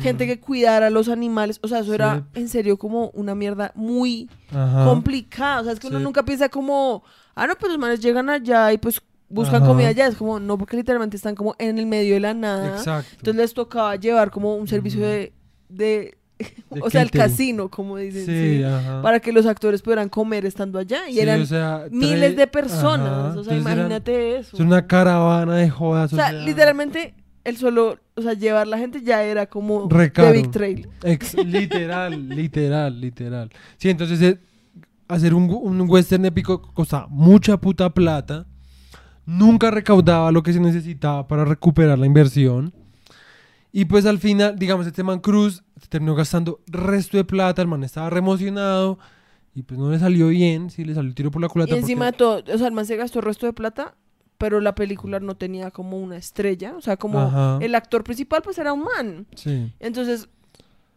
[0.00, 3.70] gente que cuidara a los animales, o sea, eso era en serio como una mierda
[3.76, 4.84] muy Ajá.
[4.84, 7.04] complicada, o sea, es que uno nunca piensa como,
[7.34, 9.66] ah, no, pues los manes llegan allá y pues buscan Ajá.
[9.66, 12.76] comida allá, es como, no, porque literalmente están como en el medio de la nada,
[12.76, 13.08] Exacto.
[13.12, 15.32] entonces les tocaba llevar como un servicio de,
[15.70, 16.18] de,
[16.82, 18.64] o sea, el casino, como dicen, Sí, sí,
[19.02, 22.46] para que los actores pudieran comer estando allá, y Sí, eran o sea, miles de
[22.46, 23.18] personas, Ajá.
[23.18, 24.56] o sea, Entonces eran- imagínate eso.
[24.56, 26.12] Es una caravana de jodas.
[26.12, 27.14] o sea, literalmente
[27.44, 30.32] el solo, o sea, llevar la gente ya era como Re de.
[30.32, 30.88] Big Trail.
[31.04, 33.50] Ex- literal, literal, literal.
[33.78, 34.38] Sí, entonces eh,
[35.16, 38.46] hacer un, un western épico costaba mucha puta plata.
[39.24, 42.72] Nunca recaudaba lo que se necesitaba para recuperar la inversión.
[43.72, 47.62] Y pues al final, digamos, este man Cruz terminó gastando resto de plata.
[47.62, 48.98] El man estaba re emocionado.
[49.54, 50.70] Y pues no le salió bien.
[50.70, 51.74] Sí, le salió el tiro por la culata.
[51.74, 53.94] Y encima de porque- todo, o sea, el man se gastó resto de plata,
[54.38, 57.58] pero la película no tenía como una estrella, o sea, como Ajá.
[57.62, 59.26] el actor principal pues era un man.
[59.36, 60.28] Sí, Entonces,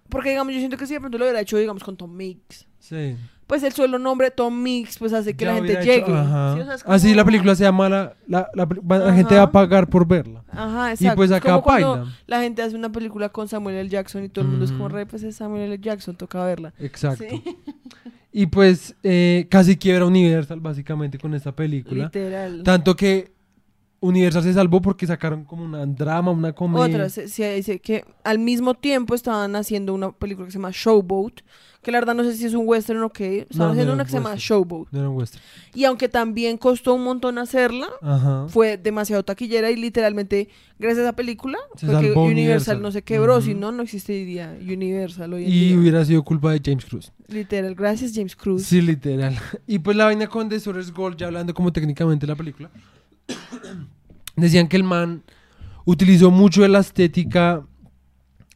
[0.09, 2.65] porque digamos, yo siento que si de pronto lo hubiera hecho, digamos, con Tom Mix,
[2.79, 3.15] sí.
[3.47, 6.13] Pues el solo nombre Tom Mix pues hace que Ya la gente llegue.
[6.13, 6.55] ajá.
[6.55, 6.61] ¿sí?
[6.61, 9.87] O sea, es Así la película se llama la, la, la- gente va a pagar
[9.87, 10.43] por verla.
[10.51, 11.15] Ajá, Y exacto.
[11.17, 12.11] pues Es acá como cuando baila.
[12.27, 13.89] la gente hace una película con Samuel L.
[13.89, 15.79] Jackson y todo el mundo es como, re, pues es Samuel L.
[15.79, 16.73] Jackson, toca verla.
[16.79, 17.23] Exacto.
[17.29, 17.43] Sí,
[18.31, 22.05] Y pues eh, casi quiebra Universal básicamente con esta película.
[22.05, 22.63] literal.
[22.63, 23.31] Tanto que
[24.01, 26.85] Universal se salvó porque sacaron como una drama, una comedia.
[26.85, 30.71] Otra, se, se dice que al mismo tiempo estaban haciendo una película que se llama
[30.71, 31.41] Showboat,
[31.81, 33.93] que la verdad no sé si es un western o qué, estaban No, haciendo no
[33.95, 34.35] una que se llama.
[34.37, 34.87] Showboat.
[34.91, 35.43] No era un western.
[35.73, 38.45] Y aunque también costó un montón hacerla, Ajá.
[38.49, 42.31] fue demasiado taquillera y literalmente gracias a esa película Se fue que salvó Universal,
[42.77, 42.81] Universal.
[42.81, 43.45] no se quebró, Ujú.
[43.45, 45.77] si no, no existiría Universal hoy en Y día.
[45.77, 47.11] hubiera sido culpa de James Cruz.
[47.27, 48.63] Literal, gracias James Cruz.
[48.63, 49.35] Sí, literal.
[49.67, 52.69] Y pues la vaina con The Source Gold, ya hablando como técnicamente la película,
[54.35, 55.23] decían que el man
[55.85, 57.63] utilizó mucho de la estética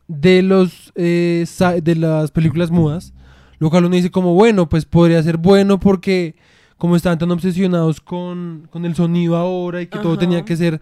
[0.07, 1.45] de los eh,
[1.84, 3.13] de las películas mudas,
[3.59, 6.36] lo cual uno dice como bueno, pues podría ser bueno porque
[6.78, 10.80] como estaban tan obsesionados con, con el sonido ahora y que todo tenía que ser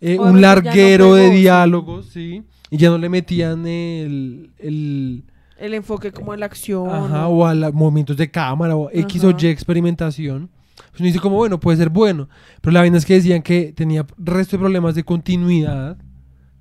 [0.00, 5.22] eh, un no larguero de diálogos, sí, y ya no le metían el, el
[5.58, 6.88] El enfoque como en la acción.
[6.90, 9.30] Ajá, o- o a los movimientos de cámara o X o.
[9.38, 10.50] Y experimentación.
[10.76, 12.28] Pues uno dice como, bueno, puede ser bueno.
[12.60, 15.96] Pero la vaina es que decían que tenía resto de problemas de continuidad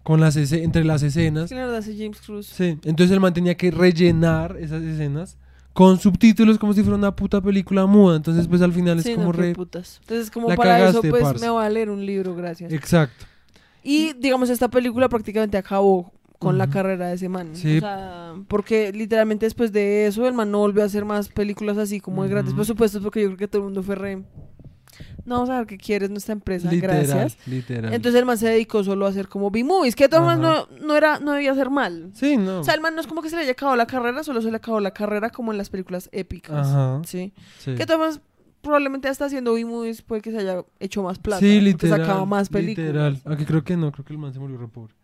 [0.03, 1.49] con las entre las Es escenas.
[1.49, 2.47] que la verdad ese James Cruz.
[2.47, 5.37] Sí, entonces el man tenía que rellenar esas escenas
[5.73, 8.17] con subtítulos como si fuera una puta película muda.
[8.17, 9.53] Entonces, pues al final es Sí, como no, re...
[9.53, 9.99] putas.
[10.01, 11.39] Entonces, como la para eso, pues parce.
[11.45, 12.73] me voy a leer un libro, gracias.
[12.73, 13.25] Exacto.
[13.83, 16.11] Y digamos, esta película prácticamente acabó
[16.41, 17.55] con la carrera de ese man.
[17.55, 17.77] Sí.
[17.77, 21.77] O sea, porque literalmente después de eso, el man no volvió a hacer más películas
[21.77, 22.61] así como de grandes Ujú.
[22.61, 24.23] presupuestos, porque yo creo que todo el mundo fue re.
[25.23, 27.37] No, vamos a ver qué quieres nuestra empresa, Literal, gracias.
[27.47, 27.93] literal.
[27.93, 31.19] Entonces el man se dedicó solo a hacer como B-movies, que maneras no, no, era,
[31.19, 32.09] no debía ser mal.
[32.15, 32.61] sí, no.
[32.61, 34.41] O sea, el man no es como que se le haya acabado la carrera, solo
[34.41, 36.67] se le acabó la carrera como en las películas épicas.
[36.67, 37.01] Ajá.
[37.05, 37.33] Sí.
[37.59, 37.75] sí.
[37.75, 38.19] Que maneras,
[38.61, 41.39] probablemente hasta haciendo B-movies puede que se haya hecho más plata.
[41.39, 41.99] Sí, porque literal.
[42.01, 42.87] sacaba más películas.
[42.87, 43.21] Literal.
[43.25, 44.95] Aunque creo que no, creo que el man se murió re pobre.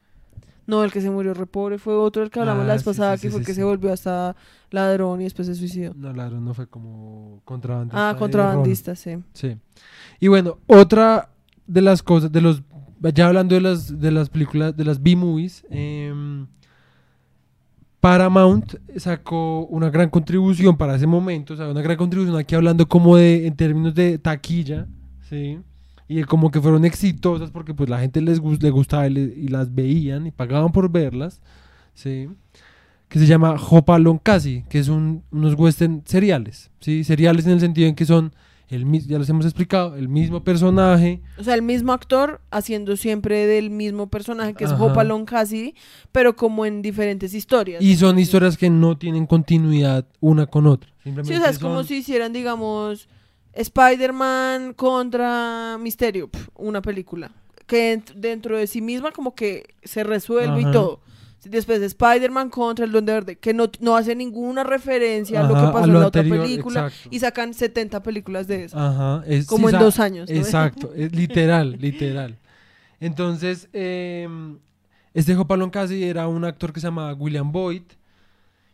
[0.67, 2.81] No, el que se murió re pobre fue otro, el que hablamos Ah, la vez
[2.81, 4.35] sí, pasada, sí, que sí, fue que se volvió hasta
[4.69, 5.93] ladrón y después se suicidó.
[5.95, 8.09] No, claro, no fue como contrabandista.
[8.09, 9.17] Ah, contrabandista, sí.
[9.33, 9.57] Sí.
[10.19, 11.29] Y bueno, otra
[11.65, 12.63] de las cosas, de los,
[13.13, 16.47] ya hablando de las, de las películas, de las B-movies, em,
[18.01, 22.87] Paramount sacó una gran contribución para ese momento, o sea, una gran contribución aquí hablando
[22.87, 24.85] como de, en términos de taquilla,
[25.29, 25.59] ¿sí?
[26.07, 29.33] Y como que fueron exitosas porque pues la gente les, gus- le gustaba y, le-
[29.35, 31.41] y las veían y pagaban por verlas,
[31.93, 32.29] ¿sí?
[33.09, 37.03] Que se llama Hopalong Casi, que es un- unos western seriales, ¿sí?
[37.03, 38.33] Seriales en el sentido en que son,
[38.69, 43.45] el, ya los hemos explicado, el mismo personaje, O sea, el mismo actor haciendo siempre
[43.45, 44.83] del mismo personaje, que es Ajá.
[44.83, 45.73] Hope Along Cassidy,
[46.13, 47.81] pero como en diferentes historias.
[47.81, 50.89] y son historias que no tienen continuidad una con otra.
[50.97, 53.07] Sí, Simplemente o sea, es como son- si hicieran, digamos,
[53.61, 57.31] Spider-Man contra Misterio, pf, una película.
[57.65, 60.69] Que ent- dentro de sí misma como que se resuelve Ajá.
[60.69, 61.01] y todo.
[61.43, 65.49] Después de Spider-Man contra el Duende Verde, que no, no hace ninguna referencia a lo
[65.55, 66.87] que pasó en la otra película.
[66.87, 67.09] exacto.
[67.15, 68.77] Y sacan 70 películas de eso.
[68.77, 70.29] Ajá, es, como en dos años.
[70.29, 70.35] ¿no?
[70.35, 72.37] Exacto, es literal, literal.
[72.99, 74.27] Entonces, eh,
[75.13, 77.83] este Hopalong Cassidy era un actor que se llamaba William Boyd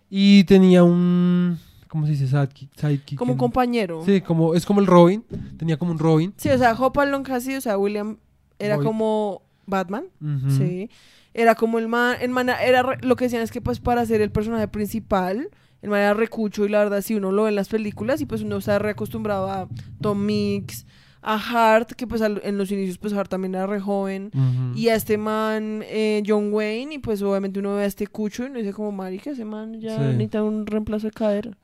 [0.10, 1.60] y tenía un,
[1.94, 2.26] ¿cómo se dice?
[2.28, 2.72] Sidekick.
[2.76, 4.02] sidekick Como en- compañero.
[4.04, 5.24] Sí, como, es como el Robin,
[5.60, 6.34] tenía como un Robin.
[6.38, 8.18] Sí, o sea, Hope Along Cassidy, o sea, William
[8.58, 10.06] era como Batman.
[10.50, 10.90] Sí.
[11.36, 14.04] Era como el man, el man era re- lo que decían es que pues para
[14.08, 15.50] ser el personaje principal,
[15.84, 18.26] el man era recucho y la verdad si uno lo ve en las películas y
[18.26, 19.68] pues uno está reacostumbrado a
[20.02, 20.86] Tom Mix,
[21.24, 24.32] a Hart, que pues al- en los inicios pues Hart también era re joven,
[24.76, 28.44] y a este man eh, John Wayne y pues obviamente uno ve a este cucho
[28.44, 30.02] y uno dice como marica, ese man ya Sí.
[30.02, 31.58] necesita un reemplazo de cadera.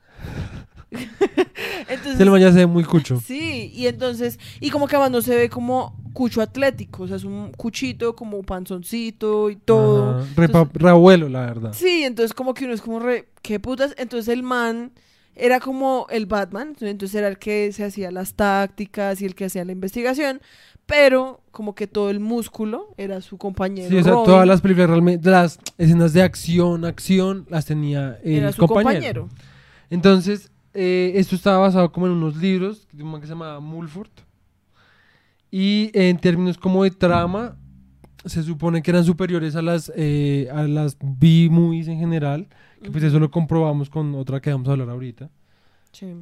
[1.88, 3.20] Entonces, Este man ya se ve muy cucho.
[3.26, 7.16] Sí, y entonces, y como que además no se ve como cucho atlético, o sea,
[7.16, 10.18] es un cuchito como panzoncito y todo.
[10.20, 10.48] Ajá, re,
[11.28, 11.72] la verdad.
[11.72, 14.92] Sí, entonces como que uno es como re, qué putas, entonces el man
[15.34, 19.46] era como el Batman, entonces era el que se hacía las tácticas y el que
[19.46, 20.40] hacía la investigación,
[20.86, 23.88] pero como que todo el músculo era su compañero.
[23.88, 28.18] Sí, o sea, Robin, todas las películas realmente, las escenas de acción, acción, las tenía
[28.24, 29.22] el era su compañero.
[29.22, 29.28] compañero.
[29.88, 33.60] Entonces, eh, esto estaba basado como en unos libros de un man que se llamaba
[33.60, 34.10] Mulford.
[35.50, 37.56] Y en términos como de trama,
[38.24, 42.48] se supone que eran superiores a las, eh, a las B-movies en general.
[42.82, 45.28] Que pues eso lo comprobamos con otra que vamos a hablar ahorita.
[45.92, 46.14] Sí.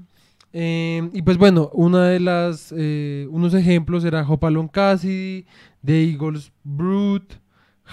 [0.52, 5.44] Eh, y pues bueno, una de las, eh, unos ejemplos era Hopalong Cassidy,
[5.84, 7.36] The Eagles Brute,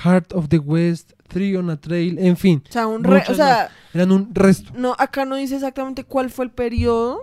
[0.03, 3.19] Heart of the West, Three on a Trail, en fin, O sea, un re- o
[3.19, 4.71] Muchas sea, eran un resto.
[4.75, 7.19] no, acá no dice exactamente cuál fue el periodo.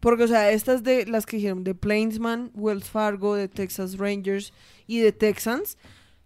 [0.00, 4.54] Porque, o sea, estas de las que dijeron de Plainsman, Wells Fargo, de Texas Rangers
[4.86, 5.76] y de Texans,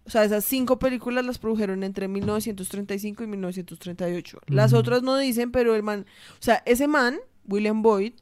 [0.05, 4.39] o sea, esas cinco películas las produjeron entre 1935 y 1938.
[4.47, 7.15] Las otras no dicen, pero el man, o sea, ese man,
[7.47, 8.13] William Boyd,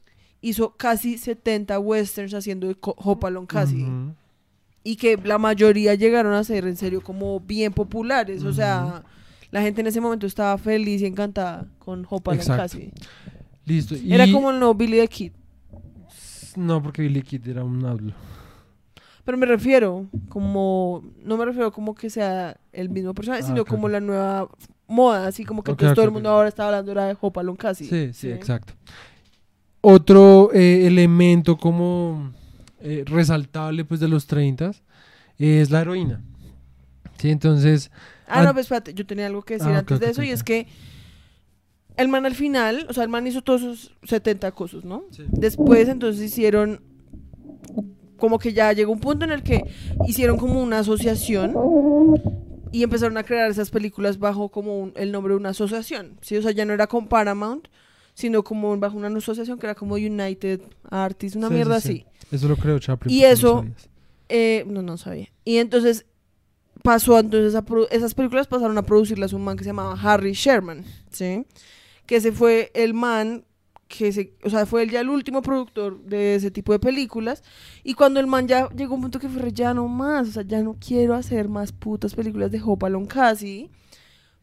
[0.41, 3.83] hizo casi 70 westerns haciendo de Co- Hope Along Cassidy.
[3.83, 4.15] Ujú.
[4.85, 8.43] y que la mayoría llegaron a ser en serio como bien populares.
[8.43, 9.03] O sea,
[9.51, 12.61] la gente en ese momento estaba feliz y encantada con Hope Along Exacto.
[12.63, 12.91] Cassidy.
[13.65, 13.95] Listo.
[13.95, 14.13] Y...
[14.13, 15.31] Era como el nuevo Billy the Kid.
[16.57, 18.13] No, porque Billy Kid era un hablo.
[19.25, 23.65] Pero me refiero como, no me refiero como que sea el mismo personaje, Ah, sino
[23.65, 24.49] como la nueva
[24.87, 27.55] moda, así como que entonces todo el mundo ahora está hablando era de Hope Along
[27.55, 27.89] Cassidy.
[27.89, 28.73] Sí, sí, exacto.
[29.81, 32.31] Otro eh, elemento como
[32.79, 34.71] eh, resaltable pues de los 30
[35.37, 36.21] es la heroína.
[37.17, 37.91] Sí, entonces,
[38.27, 40.29] Ah, An- no, pues espérate, yo tenía algo que decir Ah, antes de eso y
[40.29, 40.67] es que
[41.97, 45.03] el man al final, o sea, el man hizo todos sus 70 cosas, ¿no?
[45.11, 45.23] Sí.
[45.29, 46.81] Después entonces hicieron
[48.23, 49.65] como que ya llegó un punto en el que
[50.07, 51.53] hicieron como una asociación
[52.71, 56.37] y empezaron a crear esas películas bajo como un- el nombre de una asociación, ¿sí?
[56.37, 57.67] O sea, ya no era con Paramount,
[58.13, 62.05] sino como bajo una asociación que era como United Artists, una Sí, mierda sí.
[62.21, 62.27] así.
[62.33, 63.13] eso lo creo Chaplin.
[63.13, 63.65] Y no eso-.
[64.29, 65.27] Eh, no, no sabía.
[65.43, 66.05] Y entonces
[66.81, 70.85] pasó, entonces a esas películas pasaron a producirlas un man que se llamaba Harry Sherman,
[71.11, 71.45] ¿sí?
[72.05, 73.43] Que ese fue el man
[73.95, 77.43] que se, o sea, fue él ya el último productor de ese tipo de películas.
[77.83, 80.31] Y cuando el man ya llegó a un punto que fue ya no más, o
[80.31, 83.69] sea, ya no quiero hacer más putas películas de Hope Along Cassidy,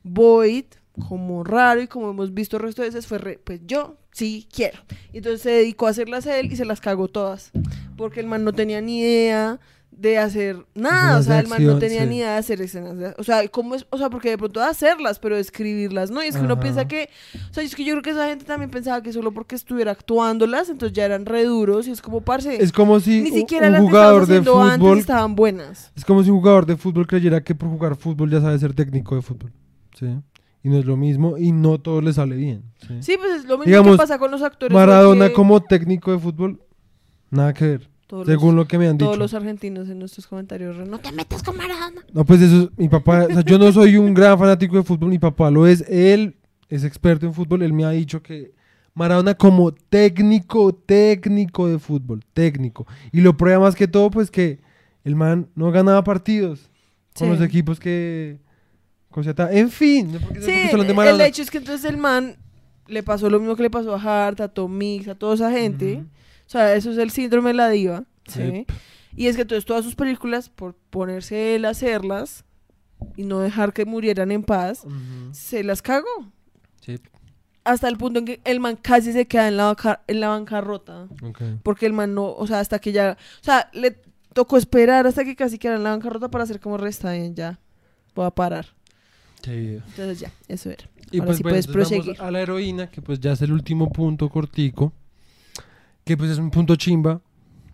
[0.05, 0.67] Boyd,
[1.09, 4.47] como raro y como hemos visto el resto de veces, fue re, pues yo sí
[4.53, 4.79] quiero.
[5.13, 7.51] Y entonces se dedicó a hacerlas él y se las cagó todas.
[7.97, 9.59] Porque el man no tenía ni idea
[10.01, 12.09] de hacer nada, o sea, el man no tenía sí.
[12.09, 14.59] ni idea de hacer escenas, de- o sea, cómo es, o sea, porque de pronto
[14.59, 16.25] de hacerlas, pero escribirlas, ¿no?
[16.25, 17.11] Y es que uno piensa que,
[17.51, 19.91] o sea, es que yo creo que esa gente también pensaba que solo porque estuviera
[19.93, 23.67] actuándolas, entonces ya eran re duros y es como, parce, Es como si ni siquiera
[23.67, 25.93] un las jugador de haciendo antes fútbol estaban buenas.
[25.95, 28.73] Es como si un jugador de fútbol creyera que por jugar fútbol ya sabe ser
[28.73, 29.53] técnico de fútbol.
[29.99, 30.07] ¿sí?
[30.63, 32.65] Y no es lo mismo y no todo le sale bien.
[32.89, 33.03] ¿sí?
[33.03, 34.75] Sí, pues es lo mismo Digamos, que pasa con los actores.
[34.75, 36.63] Maradona porque como técnico de fútbol,
[37.31, 37.90] nada que ver.
[38.11, 39.21] Todos según los, lo que me han todos dicho.
[39.23, 42.03] los argentinos en nuestros comentarios, no te metas con Maradona.
[42.13, 44.83] No, pues eso, es- mi papá, o sea, yo no soy un gran fanático de
[44.83, 46.37] fútbol, mi papá lo es, él
[46.69, 48.53] es experto en fútbol, él me ha dicho que
[48.95, 52.87] Maradona como técnico, técnico de fútbol, técnico.
[53.13, 54.59] Y lo prueba más que todo, pues que
[55.05, 56.69] el man no ganaba partidos
[57.17, 57.33] con Sí.
[57.35, 58.39] los equipos que...
[59.11, 59.51] Coseta.
[59.53, 62.37] En fin, no porque, Sí, de el hecho es que entonces el man
[62.87, 65.51] le pasó lo mismo que le pasó a Hart, a Tom Mix, a toda esa
[65.51, 65.95] gente.
[65.95, 66.07] Ujú.
[66.51, 68.03] O sea, eso es el síndrome de la diva.
[68.27, 68.41] ¿sí?
[68.43, 68.73] Yep.
[69.17, 72.45] Y es que entonces todas sus películas, por ponerse él a hacerlas
[73.17, 74.85] y no dejar que murieran en paz,
[75.31, 76.09] se las cagó.
[76.81, 76.99] Sí,
[77.63, 80.29] Hasta el punto en que el man casi se queda en la, banca- en la
[80.31, 81.07] bancarrota.
[81.23, 81.41] ok.
[81.63, 83.97] Porque el man no, o sea, hasta que ya, o sea, le
[84.33, 87.61] tocó esperar hasta que casi quedara en la bancarrota para hacer como resta bien, ya.
[88.17, 88.67] Voy a parar.
[89.47, 89.83] Video.
[89.87, 90.85] Entonces ya, eso era.
[91.13, 92.21] Y Ahora pues sí bueno, puedes vamos proseguir.
[92.21, 94.93] a la heroína, que pues ya es el último punto cortico,
[96.11, 97.21] que pues es un punto chimba.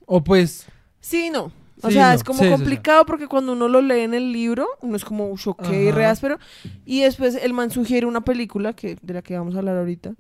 [0.04, 0.66] O pues,
[1.00, 1.44] Sí, no.
[1.82, 2.14] O Sí, sea, no.
[2.16, 2.54] es como Sí, sí, sí.
[2.56, 6.04] complicado porque cuando uno lo lee en el libro, uno es como choque y re
[6.04, 6.38] áspero.
[6.84, 10.14] Y después el man sugiere una película que, de la que vamos a hablar ahorita.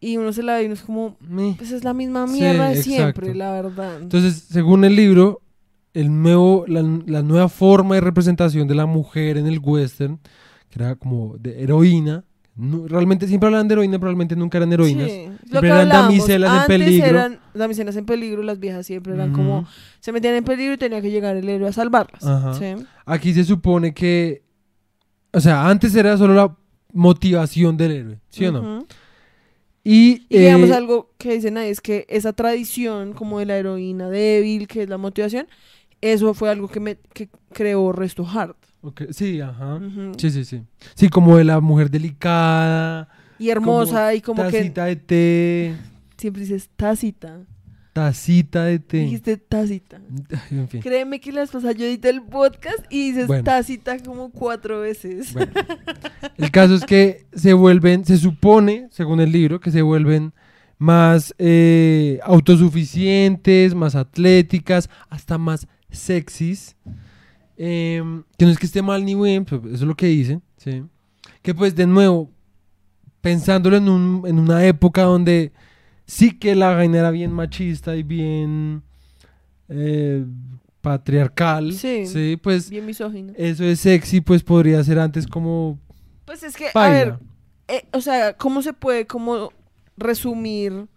[0.00, 1.16] Y uno se la ve y uno es como,
[1.58, 2.90] pues es la misma mierda de exacto.
[2.90, 4.00] siempre, la verdad.
[4.02, 5.40] entonces, según el libro,
[5.94, 10.18] el nuevo, la, la nueva forma de representación de la mujer en el western,
[10.70, 14.72] que era como de heroína, no- realmente siempre hablan de heroína, pero realmente nunca eran
[14.72, 15.10] heroínas.
[15.10, 17.06] Sí, lo Siempre que eran damiselas en peligro.
[17.06, 19.66] eran damiselas en peligro, las viejas siempre eran como,
[20.00, 22.22] se metían en peligro y tenía que llegar el héroe a salvarlas.
[23.06, 24.42] Aquí se supone que,
[25.32, 26.56] o sea, antes era solo la
[26.92, 28.86] motivación del héroe, ¿sí o no?
[29.84, 34.08] Y digamos eh, algo que dicen ahí es que esa tradición como de la heroína
[34.10, 35.48] débil, que es la motivación,
[36.00, 38.56] eso fue algo que, me, que creó Resto Hart.
[39.10, 39.80] Sí, ajá.
[40.16, 40.62] Sí, sí, sí.
[40.94, 43.08] Sí, como de la mujer delicada,
[43.38, 45.74] Y hermosa y como que tacita de té,
[46.16, 47.40] siempre dices tácita.
[47.92, 48.98] tacita de té.
[48.98, 50.00] Dijiste tácita.
[50.50, 50.80] En fin.
[50.80, 53.44] Créeme que las pasadas yo edité el podcast y dices Bueno.
[53.44, 55.32] tácita como cuatro veces.
[55.34, 55.52] Bueno,
[56.36, 60.32] el caso es que se vuelven, se supone, según el libro, que se vuelven
[60.78, 66.76] más eh, autosuficientes, más atléticas, hasta más sexys.
[67.56, 70.42] Em, que no es que esté mal ni bien, eso es lo que dicen.
[70.56, 70.82] ¿sí?
[71.42, 72.30] Que pues de nuevo,
[73.20, 75.52] pensándolo en, un- en una época donde
[76.06, 78.82] sí que la vaina era bien machista y bien
[79.68, 80.24] eh,
[80.80, 82.06] patriarcal, Sí.
[82.06, 83.32] sí, pues Bien misógino.
[83.36, 85.78] eso es sexy, pues podría ser antes como
[86.24, 87.18] Pues es que, a ver,
[87.68, 89.50] eh, o sea, ¿cómo se puede como
[89.96, 90.88] resumir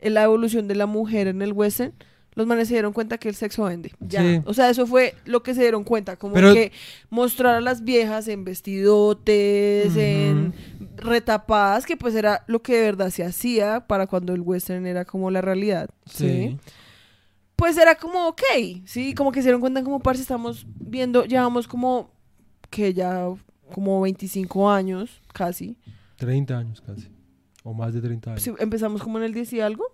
[0.00, 1.92] la evolución de la mujer en el western?
[2.34, 3.92] Los manes se dieron cuenta que el sexo vende.
[4.00, 4.22] Ya.
[4.22, 4.40] Sí.
[4.46, 6.16] O sea, eso fue lo que se dieron cuenta.
[6.16, 6.72] Como Pero- que
[7.10, 10.54] mostrar a las viejas en vestidotes, en
[10.96, 15.04] retapadas, que pues era lo que de verdad se hacía para cuando el western era
[15.04, 15.90] como la realidad.
[16.06, 16.26] ¿sí?
[16.26, 16.58] Sí.
[17.56, 18.42] Pues era como, ok,
[18.86, 22.10] sí, como que se dieron cuenta como parce, estamos viendo, llevamos como,
[22.70, 23.26] que ya,
[23.72, 25.76] como 25 años, casi.
[26.16, 27.08] 30 años casi.
[27.62, 28.42] O más de 30 años.
[28.42, 29.84] Sí, empezamos como en el 10 y algo,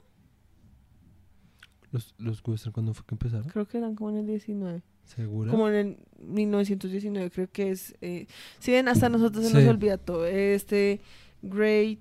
[1.93, 3.49] Los, los western, ¿cuándo fue que empezaron?
[3.49, 4.83] creo que eran como en el 19.
[5.05, 5.51] ¿Segura?
[5.51, 7.95] Como en el 1919, creo que es.
[8.03, 8.27] Eh,
[8.59, 9.57] si ven, hasta a nosotros se Sí.
[9.57, 10.27] nos olvida todo.
[10.27, 11.01] Este
[11.43, 12.01] Great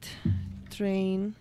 [0.76, 1.34] Train.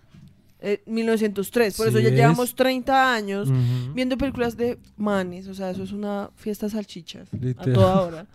[0.60, 1.76] eh, 1903.
[1.76, 2.14] Por eso Sí ya es.
[2.16, 3.92] llevamos 30 años Ujú.
[3.94, 5.48] viendo películas de manes.
[5.48, 7.28] O sea, eso es una fiesta salchichas.
[7.32, 7.70] Literal.
[7.70, 8.26] A toda hora.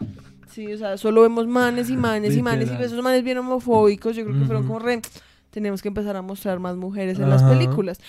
[0.52, 2.68] Sí, o sea, solo vemos manes y manes y manes.
[2.68, 2.86] Y Literal.
[2.86, 4.16] esos manes bien homofóbicos.
[4.16, 4.74] Yo creo que fueron Ujú.
[4.74, 5.02] como re.
[5.50, 7.54] Tenemos que empezar a mostrar más mujeres en las Ajá.
[7.58, 8.00] películas.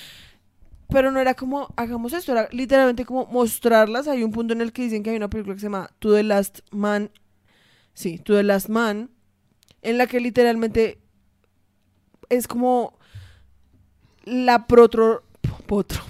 [0.92, 4.08] Pero no era como, hagamos esto, era literalmente como mostrarlas.
[4.08, 6.12] Hay un punto en el que dicen que hay una película que se llama To
[6.12, 7.10] the Last Man.
[7.94, 9.10] Sí, To the Last Man.
[9.80, 11.00] En la que literalmente
[12.28, 12.98] es como
[14.24, 15.22] la proto.
[15.66, 16.02] Potro.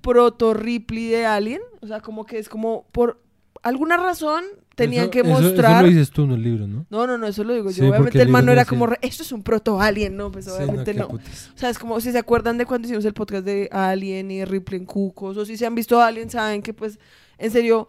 [0.00, 1.60] Proto Ripley de Alien.
[1.80, 3.20] O sea, como que es como por
[3.62, 4.44] alguna razón
[4.78, 5.72] tenían Eso- que mostrar.
[5.72, 6.86] Eso lo dices tú en el libro, ¿no?
[6.88, 7.74] No, no, no, eso lo digo yo.
[7.74, 10.30] Sí, obviamente el el man no era no como, re- esto es un proto-alien, no,
[10.30, 11.08] pues obviamente no.
[11.08, 11.50] putas.
[11.54, 14.44] O sea, es como si se acuerdan de cuando hicimos el podcast de Alien y
[14.44, 16.98] Ripley en Cucos, o si se han visto Alien, saben que pues,
[17.38, 17.88] en serio,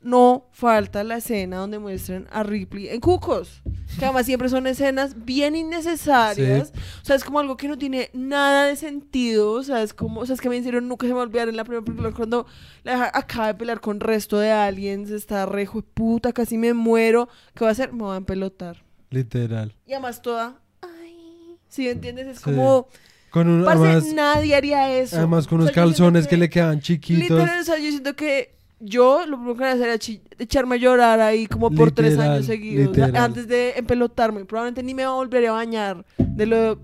[0.00, 3.62] no falta la escena donde muestran a Ripley en Cucos.
[3.98, 6.72] Que además siempre son escenas bien innecesarias.
[7.02, 9.52] O sea, es como algo que no tiene nada de sentido.
[9.52, 11.26] O sea, es como, o sea, es que en serio nunca se me va a
[11.26, 12.46] olvidar en la primera película cuando
[12.84, 16.74] la acaba de pelear con resto de aliens, está re hijo de puta, casi me
[16.74, 17.28] muero.
[17.54, 17.92] ¿Qué va a hacer?
[17.92, 18.84] Me va a empelotar.
[19.10, 19.74] Literal.
[19.86, 22.26] Y además toda, ay, ¿sí entiendes?
[22.28, 22.44] Es Sí.
[22.44, 22.86] como,
[23.30, 25.16] Con un, parce, además, nadie haría eso.
[25.16, 27.22] además con O unos sea, calzones que, le quedan chiquitos.
[27.30, 30.22] Literal, o sea, yo siento que yo lo primero que voy a hacer era chi-
[30.38, 32.90] echarme a llorar ahí como por tres Literal, años seguidos.
[32.90, 33.24] o sea, literal.
[33.24, 34.44] antes de empelotarme.
[34.44, 36.78] Probablemente ni me volvería a bañar de lo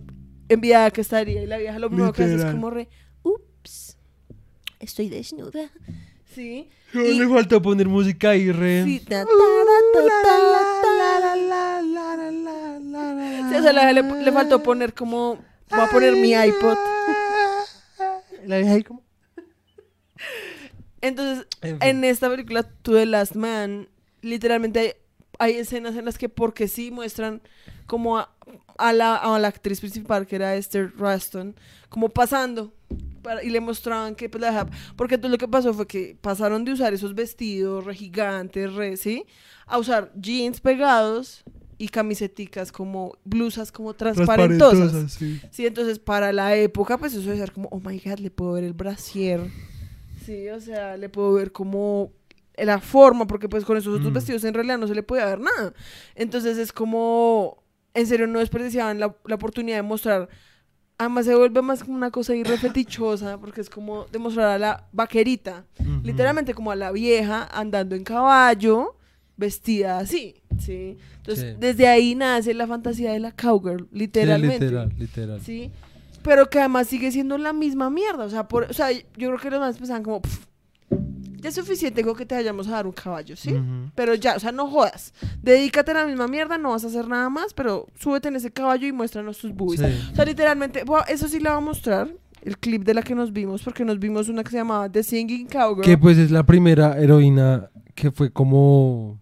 [0.49, 1.42] enviada que estaría.
[1.42, 2.55] Y la vieja lo primero que hace es Literal.
[2.55, 2.88] como re,
[3.22, 3.97] ups,
[4.80, 5.70] estoy desnuda.
[6.34, 6.68] Sí.
[6.95, 8.84] Y- le falta poner música y re.
[8.84, 9.03] Sí,
[13.57, 15.38] o sea, la le, le faltó poner como,
[15.70, 16.76] voy a poner mi iPod.
[18.47, 19.03] La vieja ahí como.
[21.07, 21.88] Entonces, En fin.
[21.88, 23.88] en esta película, To The Last Man,
[24.22, 24.92] literalmente hay,
[25.38, 27.42] hay escenas en las que porque sí muestran
[27.86, 28.30] como a,
[28.78, 31.55] a la, a la actriz principal, que era Esther Raston,
[31.88, 32.72] como pasando.
[33.22, 36.16] para- y le mostraban que pues la dejaba- Porque entonces lo que pasó fue que
[36.20, 39.24] pasaron de usar esos vestidos re gigantes, re, ¿sí?
[39.66, 41.42] A usar jeans pegados
[41.78, 45.12] y camiseticas como blusas como transparentosas.
[45.12, 45.40] sí.
[45.50, 48.52] Sí, entonces para la época, pues eso de ser como, oh my god, le puedo
[48.52, 49.40] ver el brasier.
[50.25, 52.12] Sí, o sea, le puedo ver como
[52.57, 54.14] la forma, porque pues con esos otros Mm.
[54.14, 55.72] vestidos en realidad no se le puede ver nada.
[56.14, 57.62] Entonces es como,
[57.95, 60.29] en serio, no desperdiciaban la, la oportunidad de mostrar.
[60.97, 64.59] Además se vuelve más como una cosa ahí re fetichosa, porque es como demostrar a
[64.59, 66.01] la vaquerita, Ujú.
[66.05, 68.97] literalmente como a la vieja andando en caballo,
[69.37, 70.97] vestida así, ¿sí?
[71.16, 71.57] Entonces, Sí.
[71.59, 74.61] desde ahí nace la fantasía de la cowgirl, Sí, literalmente.
[74.66, 75.41] literal, literal.
[75.41, 75.72] Sí,
[76.25, 78.25] pero que además sigue siendo la misma mierda.
[78.25, 80.47] O sea, por, o sea yo creo que los demás pensaban como, "Pff,
[81.41, 83.55] ya es suficiente con que te vayamos a dar un caballo, ¿sí?
[83.95, 85.12] Pero ya, o sea, no jodas.
[85.43, 88.51] Dedícate a la misma mierda, no vas a hacer nada más, pero súbete en ese
[88.51, 89.81] caballo y muéstranos tus boobies.
[89.81, 90.09] Sí.
[90.12, 92.09] O sea, literalmente, bueno, eso sí la voy a mostrar,
[92.41, 95.03] el clip de la que nos vimos, porque nos vimos una que se llamaba The
[95.03, 95.83] Singing Cowgirl.
[95.85, 99.20] Que pues es la primera heroína que fue como.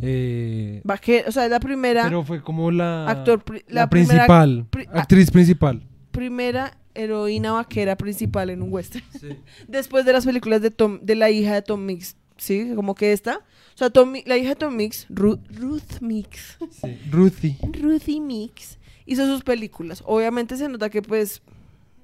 [0.00, 3.08] eh, Vaque- o sea, es la primera pero fue como la.
[3.08, 4.66] actor, la, la, primera, principal.
[4.70, 5.82] pri- actriz principal.
[6.14, 9.04] Primera heroína vaquera principal en un western.
[9.68, 12.72] Después de las películas de Tom, de la hija de Tom Mix, ¿sí?
[12.74, 13.38] Como que esta.
[13.74, 16.96] O sea, Tom, la hija de Tom Mix, Ru- Ruth Mix, Sí.
[17.10, 17.58] Ruthie.
[17.72, 20.02] Ruthie Mix, hizo sus películas.
[20.06, 21.42] Obviamente se nota que pues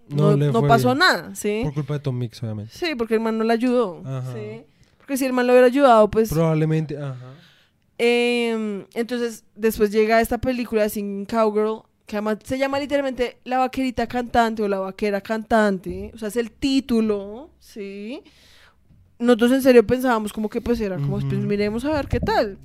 [0.09, 0.37] No
[0.67, 0.99] pasó bien.
[0.99, 1.61] nada, ¿sí?
[1.63, 2.73] Por culpa de Tom Mix, obviamente.
[2.77, 4.35] Sí, porque el man no la ayudó, Ajá.
[4.35, 4.63] ¿sí?
[4.99, 6.29] Porque si el man lo hubiera ayudado, pues...
[6.31, 7.17] Probablemente, ajá.
[7.99, 13.59] Em, entonces, después llega esta película de Singing Cowgirl, que además se llama literalmente La
[13.59, 16.11] Vaquerita Cantante o La Vaquera Cantante.
[16.13, 18.21] O sea, es el título, ¿sí?
[19.21, 21.29] Nosotros en serio pensábamos como que pues era como, Ujú.
[21.29, 22.59] pues miremos a ver qué tal.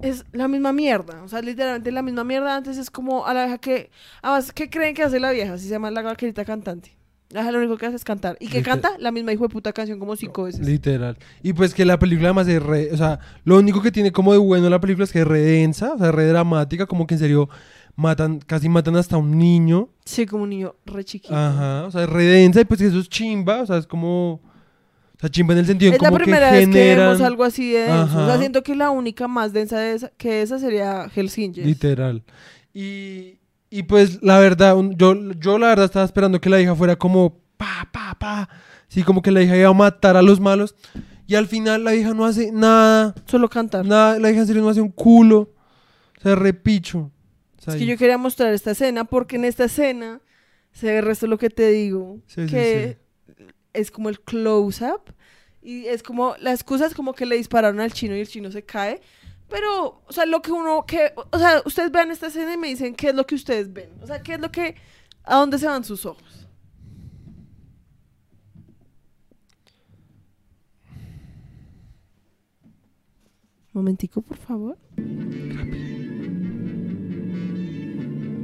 [0.00, 2.54] Es la misma mierda, o sea, literalmente la misma mierda.
[2.54, 3.90] Antes es como a la vieja que...
[4.22, 5.58] Además, ¿qué creen que hace la vieja?
[5.58, 6.96] Si se llama La Vaquerita Cantante.
[7.30, 8.36] La vieja lo único que hace es cantar.
[8.40, 8.80] ¿Y que Literal.
[8.80, 8.98] canta?
[8.98, 10.66] La misma hijo de puta canción como cinco veces.
[10.66, 11.16] Literal.
[11.42, 14.32] Y pues que la película además es re, o sea, lo único que tiene como
[14.32, 17.14] de bueno la película es que es re densa, o sea, re dramática, como que
[17.14, 17.48] en serio
[17.96, 19.90] matan, casi matan hasta un niño.
[20.04, 21.34] Sí, como un niño re chiquito.
[21.36, 23.86] Ajá, o sea, es re densa y pues que eso es chimba, o sea, es
[23.86, 24.40] como, o
[25.20, 27.44] sea, chimba en el sentido Es la como primera que vez que generan, vemos algo
[27.44, 28.02] así de denso.
[28.04, 28.38] O sea, Ajá.
[28.38, 31.58] siento que la única más densa de esa, que esa sería Angels.
[31.58, 32.24] literal.
[32.72, 33.39] Y,
[33.70, 36.96] y pues la verdad, un- yo, yo la verdad estaba esperando que la hija fuera
[36.96, 38.48] como pa, pa, pa,
[38.88, 40.74] Sí, como que la hija iba a matar a los malos.
[41.28, 43.14] Y al final la hija no hace nada.
[43.26, 43.86] Solo cantar.
[43.86, 45.52] Nada, la hija en serio no hace un culo.
[46.18, 46.98] O sea, repicho.
[47.58, 50.20] O sea, Es que yo quería mostrar esta escena porque en esta escena
[50.72, 52.18] se ve el resto de lo que te digo.
[52.26, 52.98] Sí, sí, que
[53.72, 55.14] es como el close-up.
[55.62, 58.50] Y es como, la excusa es como que le dispararon al chino y el chino
[58.50, 59.00] se cae.
[59.50, 62.68] Pero, o sea, lo que uno, que, o sea, ustedes vean esta escena y me
[62.68, 63.90] dicen qué es lo que ustedes ven.
[64.00, 64.76] O sea, qué es lo que,
[65.24, 66.46] a dónde se van sus ojos.
[73.72, 74.78] Momentico, por favor.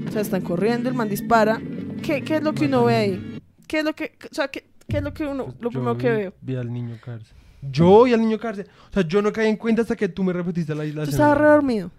[0.07, 1.61] O sea, están corriendo, el man dispara.
[2.03, 3.41] ¿Qué, qué es lo que uno ve ahí?
[3.69, 5.71] ¿Qué es lo que, o sea, qué, qué es lo que uno, Pues lo yo
[5.71, 6.35] primero que veo?
[6.41, 7.37] Vi al niño cárcel.
[7.63, 8.67] Yo y al niño cárcel.
[8.91, 11.11] O sea, yo no caí en cuenta hasta que tú me repetiste la, la Tú
[11.11, 11.91] estabas re dormido.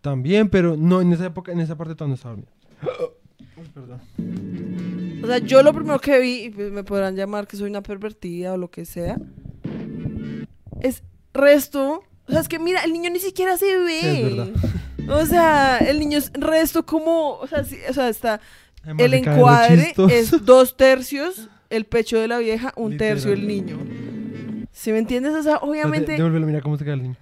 [0.00, 3.18] También, pero no, en esa época, en esa parte todavía no estaba dormido.
[3.56, 4.00] Uy, perdón.
[5.22, 7.82] O sea, yo lo primero que vi, y pues me podrán llamar que soy una
[7.82, 9.18] pervertida o lo que sea,
[10.80, 11.02] es
[11.34, 12.04] resto.
[12.26, 14.00] O sea, es que mira, el niño ni siquiera se ve.
[14.00, 14.48] Sí, es verdad.
[15.08, 17.38] O sea, el niño es resto como.
[17.38, 18.40] O sea, sí, o sea está.
[18.82, 23.78] Además El encuadre es dos tercios el pecho de la vieja, un tercio el niño.
[24.78, 25.34] ¿Sí me entiendes?
[25.34, 26.12] O sea, obviamente.
[26.12, 27.16] Devuélvelo, mira cómo se cae el niño.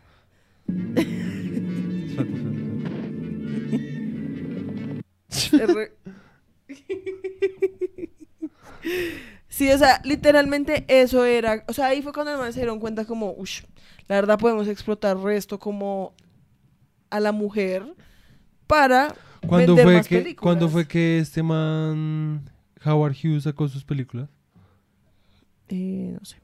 [9.49, 11.65] Sí, o sea, literalmente eso era.
[11.67, 13.63] O sea, ahí fue cuando además se dieron cuenta, como, uff,
[14.07, 16.13] la verdad podemos explotar resto como
[17.09, 17.87] a la mujer
[18.67, 19.15] para
[19.47, 20.43] ¿Cuándo vender fue, más que, películas.
[20.43, 22.51] ¿Cuándo fue que este man
[22.85, 24.29] Howard Hughes sacó sus películas?
[25.71, 26.37] Eh, no sé.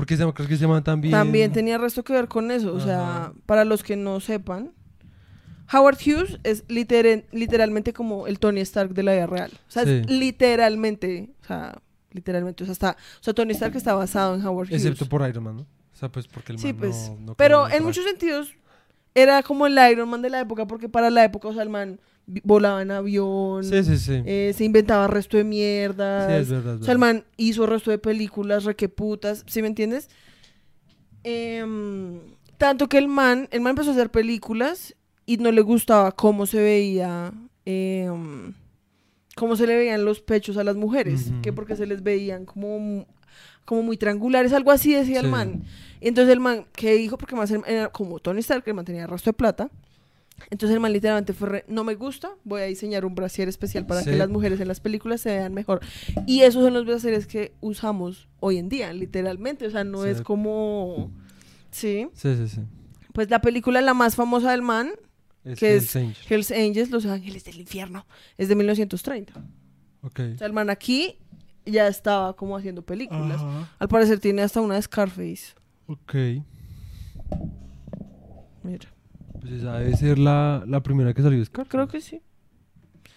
[0.00, 1.12] Porque se, creo que se man también.
[1.12, 2.74] También tenía resto que ver con eso.
[2.74, 3.32] O sea, Ajá.
[3.46, 4.72] para los que no sepan,
[5.72, 9.50] Howard Hughes es literen- literalmente como el Tony Stark de la vida real.
[9.68, 11.80] O sea, es literalmente, o sea,
[12.12, 14.84] literalmente, o sea, está, o sea, Tony Stark está basado en Howard Hughes.
[14.84, 15.62] Excepto por Iron Man, ¿no?
[15.62, 17.10] O sea, pues porque el man Sí, pues.
[17.10, 18.54] no, no pero en muchos sentidos
[19.14, 21.68] era como el Iron Man de la época, porque para la época, o sea, el
[21.68, 22.00] man
[22.44, 24.22] volaba en avión, Sí, sí, sí.
[24.24, 26.30] eh, se inventaba resto de sí, mierdas.
[26.42, 26.80] es verdad.
[26.80, 30.08] O sea, el man hizo resto de películas requeputas, ¿sí me entiendes?
[31.24, 32.20] Em,
[32.56, 34.94] tanto que el man, el man empezó a hacer películas
[35.26, 37.32] y no le gustaba cómo se veía,
[37.64, 38.54] em,
[39.36, 41.42] cómo se le veían los pechos a las mujeres, Ujú.
[41.42, 43.06] que porque se les veían como,
[43.64, 45.30] como muy triangulares, algo así decía el Sí.
[45.30, 45.62] man.
[46.00, 47.18] Y entonces el man, ¿qué dijo?
[47.18, 49.70] Porque más el- era como Tony Stark, el man tenía resto de plata.
[50.50, 53.86] Entonces el man literalmente fue, re, no me gusta, voy a diseñar un brasier especial
[53.86, 55.80] para que las mujeres en las películas se vean mejor.
[56.26, 59.66] Y esos son los brasieres que usamos hoy en día, literalmente.
[59.66, 60.08] O sea, no Sí.
[60.10, 61.10] es como...
[61.70, 62.08] Sí.
[62.14, 62.60] Sí, sí, sí.
[63.12, 64.90] Pues la película la más famosa del man,
[65.44, 66.16] Es Que Hell's es- Angel.
[66.28, 69.32] Hells Angels, Los Ángeles del Infierno, es de 1930.
[70.02, 70.20] Ok.
[70.34, 71.16] O sea, el man aquí
[71.64, 73.40] ya estaba como haciendo películas.
[73.40, 73.70] Ajá.
[73.78, 75.54] Al parecer tiene hasta una de Scarface.
[75.86, 76.14] Ok.
[78.62, 78.88] Mira,
[79.40, 81.66] Pues esa debe ser la, la primera que salió Scar.
[81.68, 82.20] creo que sí.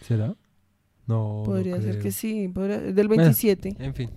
[0.02, 0.36] ¿Será?
[1.06, 1.40] No.
[1.40, 2.04] no podría ser creo.
[2.04, 2.48] que sí.
[2.48, 3.24] podría- del Bueno.
[3.24, 3.76] 27.
[3.80, 4.10] En fin.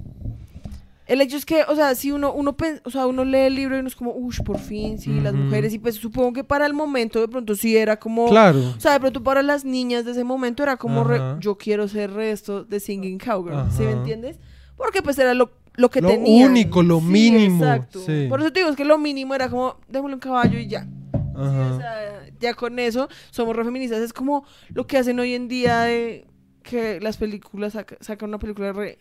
[1.07, 3.77] El hecho es que, o sea, si uno, uno, o sea, uno lee el libro
[3.77, 5.45] y uno es como, uff, por fin, sí, las Ujú.
[5.45, 5.73] mujeres.
[5.73, 8.29] Y pues supongo que para el momento de pronto sí era como...
[8.29, 8.59] Claro.
[8.77, 11.39] O sea, de pronto para las niñas de ese momento era como, re- Ajá.
[11.41, 13.99] yo quiero ser resto de Singing Cowgirl, ¿sí me Ajá.
[13.99, 14.41] entiendes?
[14.77, 16.51] Porque pues era lo, lo que Lo tenían.
[16.51, 18.01] único, lo Sí, mínimo, Exacto.
[18.05, 18.27] sí.
[18.29, 20.89] Por eso te digo, es que lo mínimo era como, démosle un caballo y ya.
[21.17, 21.77] Sí, o Ajá.
[21.79, 24.01] sea, ya con eso somos re feministas.
[24.01, 26.27] Es como lo que hacen hoy en día de
[26.63, 28.99] que las películas saca- sacan una película re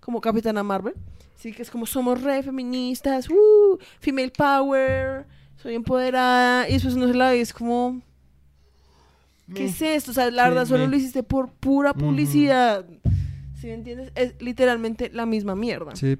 [0.00, 0.94] como Capitana Marvel.
[1.36, 6.68] Sí, que es como somos re feministas, uh, female power, soy empoderada.
[6.68, 8.00] Y después uno se la ve es como,
[9.54, 10.10] ¿qué es esto?
[10.10, 12.84] O sea, la verdad solo lo hiciste por pura publicidad.
[13.60, 14.12] ¿Sí me entiendes?
[14.14, 15.94] Es literalmente la misma mierda.
[15.96, 16.18] Sí.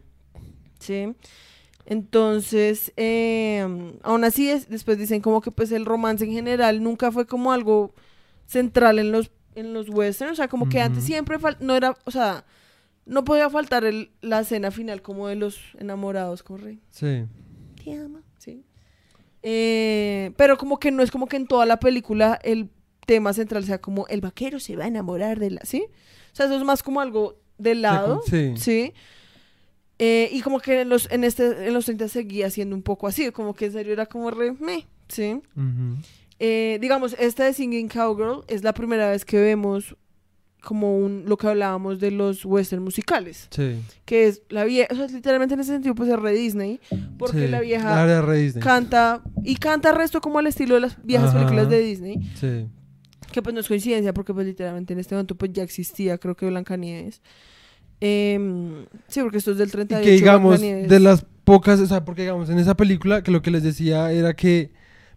[0.80, 1.14] Sí.
[1.90, 3.66] Entonces, eh,
[4.02, 7.50] aún así, es, después dicen como que pues el romance en general nunca fue como
[7.50, 7.94] algo
[8.46, 10.32] central en los, en los westerns.
[10.32, 12.44] O sea, como que antes siempre no era, o sea,
[13.06, 17.24] no podía faltar el- la escena final como de los enamorados, como re, Sí.
[17.82, 18.62] te amo, sí.
[19.42, 22.68] Eh, pero como que no es como que en toda la película el
[23.06, 25.86] tema central sea como el vaquero se va a enamorar de la, ¿sí?
[26.32, 28.20] O sea, eso es más como algo del lado.
[28.26, 28.52] Sí.
[28.58, 28.92] Sí.
[29.98, 33.06] Eh, y como que en los, en, este, en los 30 seguía siendo un poco
[33.08, 35.40] así, como que en serio era como re, meh, sí.
[35.56, 35.96] Ujú.
[36.38, 39.96] Eh, digamos, esta de Singing Cowgirl es la primera vez que vemos
[40.62, 43.80] como un, lo que hablábamos de los western musicales, Sí.
[44.04, 46.78] que es la vieja, o sea, literalmente en ese sentido pues es re Disney,
[47.18, 47.48] porque Sí.
[47.48, 51.38] la vieja La re canta, y canta resto como al estilo de las viejas Ajá.
[51.38, 52.66] películas de Disney, Sí.
[53.32, 56.36] que pues no es coincidencia porque pues literalmente en este momento pues ya existía, creo
[56.36, 57.20] que Blancanieves.
[58.00, 60.04] Em, sí, porque esto es del Y 38.
[60.04, 63.50] que digamos, de las pocas, o sea, porque digamos, en esa película, que lo que
[63.50, 64.70] les decía era que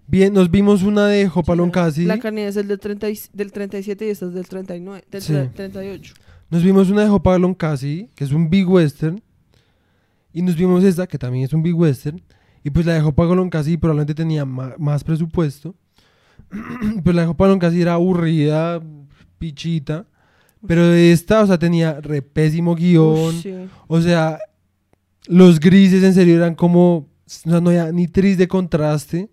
[0.08, 4.06] bien, nos vimos una de Hopalong casi, Blancanieves es el del, 30 y- del 37
[4.08, 5.34] y esta es del 39, del Sí.
[5.56, 6.14] 38.
[6.50, 9.22] nos vimos una de Hopalong casi, que es un big western,
[10.34, 12.22] y nos vimos esta, que también es un big western,
[12.64, 15.76] y pues la de Hopalong casi probablemente tenía ma- más, presupuesto,
[17.04, 18.82] pues la de Hopalong casi era aburrida,
[19.38, 20.06] pichita,
[20.68, 23.54] pero esta, o sea, tenía re pésimo guion, sí.
[23.88, 24.40] O sea,
[25.28, 26.98] los grises en serio eran como.
[26.98, 29.30] O sea, no había ni tris de contraste.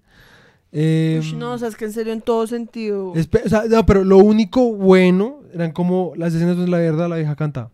[0.71, 3.13] Eh, no, o sea, es que en serio en todo sentido.
[3.13, 7.17] o sea, no, pero lo único bueno eran como las escenas donde la verdad la
[7.17, 7.71] vieja cantaba.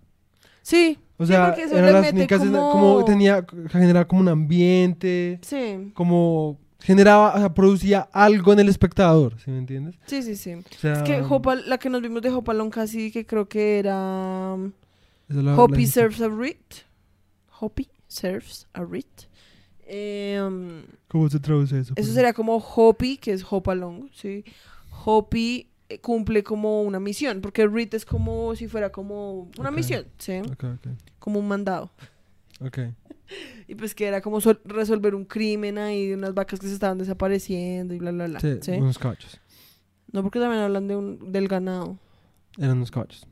[0.63, 0.99] Sí.
[1.17, 7.39] O sea, eran las únicas como tenía, generaba como un ambiente, Sí, como generaba, o
[7.39, 9.97] sea, producía algo en el espectador, ¿sí me entiendes?
[10.07, 10.53] sí, sí, sí.
[10.55, 13.79] O sea, Es que Hopal, la que nos vimos de Hopalong casi que creo que
[13.79, 14.71] era um,
[15.29, 16.85] la- Serves a Writ.
[17.61, 19.07] Hoppy Serves a Writ.
[19.87, 21.93] Em, ¿Cómo se traduce eso?
[21.97, 24.45] eso sería como Hoppy, que es Hopalong, ¿sí?
[25.05, 30.07] Hoppy eh, cumple como una misión, porque Writ es como si fuera como una misión,
[30.19, 30.41] ¿sí?
[31.19, 31.91] Como un mandado.
[32.61, 32.79] ok.
[33.69, 36.75] Y pues que era como sol- resolver un crimen ahí de unas vacas que se
[36.75, 38.41] estaban desapareciendo y bla, bla, bla.
[38.41, 38.73] Sí, ¿sí?
[38.73, 39.41] unos caballos.
[40.13, 41.99] No, porque también hablan de un, del ganado.
[42.59, 43.27] Eran unos caballos.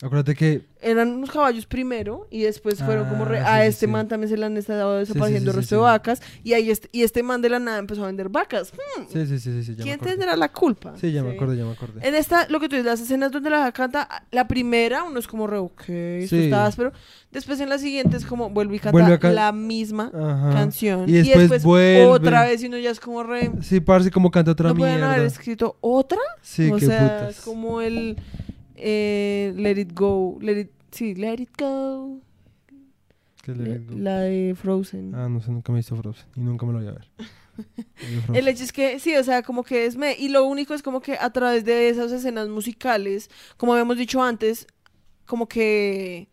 [0.00, 3.86] Acuérdate que Eran unos caballos primero y después fueron como re- Ah, a sí, este
[3.86, 3.90] sí.
[3.92, 6.88] man también se le han estado desapareciendo sí, el resto de vacas y ahí este,
[6.92, 8.72] y este man de la nada empezó a vender vacas.
[8.72, 10.94] Hmm, Sí, sí, sí, sí, ¿Quién tendrá la culpa?
[11.00, 12.06] Sí, ya me acordé, ya me acordé.
[12.06, 15.26] En esta, lo que tú dices, las escenas donde la canta, la primera uno es
[15.26, 16.92] como re, ok, esto está áspero.
[17.32, 20.50] Después en la siguiente es como vuelve y canta Vuelve a can- la misma Ajá.
[20.52, 21.08] canción.
[21.08, 22.06] Y después vuelve.
[22.06, 23.50] otra vez y uno ya es como re...
[23.62, 25.12] Sí, parce, como canta otra ¿No pueden mierda.
[25.14, 26.20] haber escrito otra?
[26.40, 27.36] Sí, o qué sea, putas.
[27.38, 28.16] es como el
[28.80, 32.20] eh, Let It Go, Let It, sí, Let It Go,
[33.42, 33.98] ¿Qué le le- digo?
[33.98, 35.14] la de Frozen.
[35.14, 36.26] Ah, no sé, nunca me he visto Frozen.
[36.36, 37.08] Y nunca me lo voy a ver.
[38.34, 40.82] El hecho es que, sí, o sea, como que es me, y lo único es
[40.82, 44.66] como que a través de esas escenas musicales, como habíamos dicho antes,
[45.26, 46.28] como que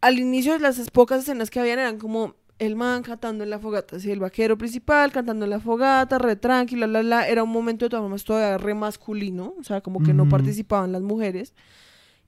[0.00, 3.58] al inicio las es- pocas escenas que habían eran como el man cantando en la
[3.58, 7.50] fogata, así el vaquero principal cantando en la fogata, re tranquila, la, la, era un
[7.50, 11.54] momento de todas formas todavía re masculino, o sea, como que no participaban las mujeres,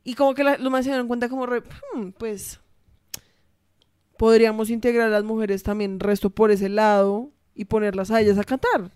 [0.04, 1.62] y como que la- los más se dieron cuenta como re,
[1.94, 2.60] "Hmm, pues
[4.16, 8.44] podríamos integrar a las mujeres también resto por ese lado y ponerlas a ellas a
[8.44, 8.90] cantar.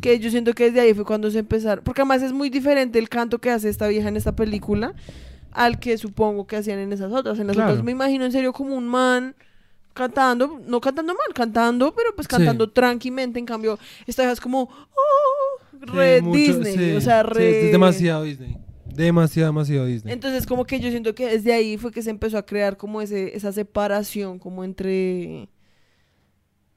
[0.00, 1.84] Que yo siento que desde ahí fue cuando se empezaron.
[1.84, 4.94] Porque además es muy diferente el canto que hace esta vieja en esta película
[5.52, 7.38] al que supongo que hacían en esas otras.
[7.38, 7.70] En las Claro.
[7.72, 9.34] otras me imagino en serio como un man
[9.96, 12.36] cantando, no cantando mal, cantando, pero pues Sí.
[12.36, 13.38] cantando tranquilamente.
[13.40, 16.74] En cambio, esta vieja es como oh, re Sí, mucho- Disney.
[16.76, 17.66] sí, o sea, sí, re.
[17.66, 18.56] es demasiado Disney.
[18.94, 20.14] Demasiado, demasiado Disney.
[20.14, 23.02] Entonces, como que yo siento que desde ahí fue que se empezó a crear como
[23.02, 25.48] ese, esa separación, como entre,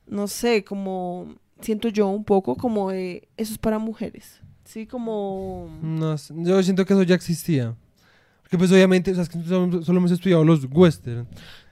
[0.07, 4.85] no sé, como, siento yo un poco como de, eso es para mujeres, ¿sí?
[4.85, 7.75] Como, No yo siento que eso ya existía.
[8.41, 11.27] Porque pues obviamente, o sea, es que solo hemos estudiado los western.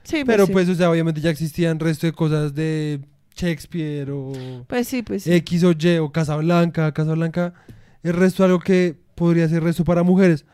[0.08, 0.52] Sí, Pero sí.
[0.52, 3.00] pues, o sea, obviamente ya existían resto de cosas de
[3.34, 5.32] Shakespeare o Pues sí, pues sí.
[5.32, 6.92] X o Y o Casablanca.
[6.92, 7.54] Casablanca,
[8.02, 10.44] el resto algo que podría ser resto para mujeres.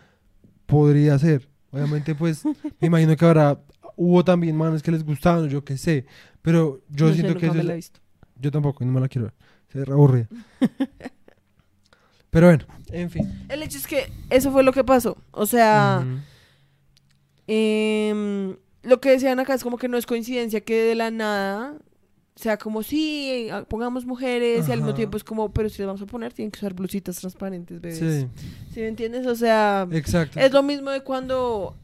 [0.66, 1.48] Podría ser.
[1.70, 2.44] Obviamente, pues,
[2.80, 3.60] me imagino que habrá,
[3.96, 6.06] hubo también manes que les gustaban, yo qué sé.
[6.42, 8.00] Pero yo No sé, siento que eso me la he visto.
[8.40, 9.34] Yo tampoco, y no me la quiero ver.
[9.72, 10.28] Se ve aburrida.
[12.30, 13.46] Pero bueno, en fin.
[13.48, 16.04] El hecho es que eso fue lo que pasó, o sea...
[17.46, 21.76] Em, lo que decían acá es como que no es coincidencia que de la nada
[22.36, 25.86] sea como sí, ah, pongamos mujeres y al mismo tiempo es como, pero si las
[25.86, 27.98] vamos a poner tienen que usar blusitas transparentes, bebés.
[27.98, 28.26] Sí,
[28.72, 29.26] ¿Sí me entiendes?
[29.26, 30.40] O sea, exacto.
[30.40, 31.76] es lo mismo de cuando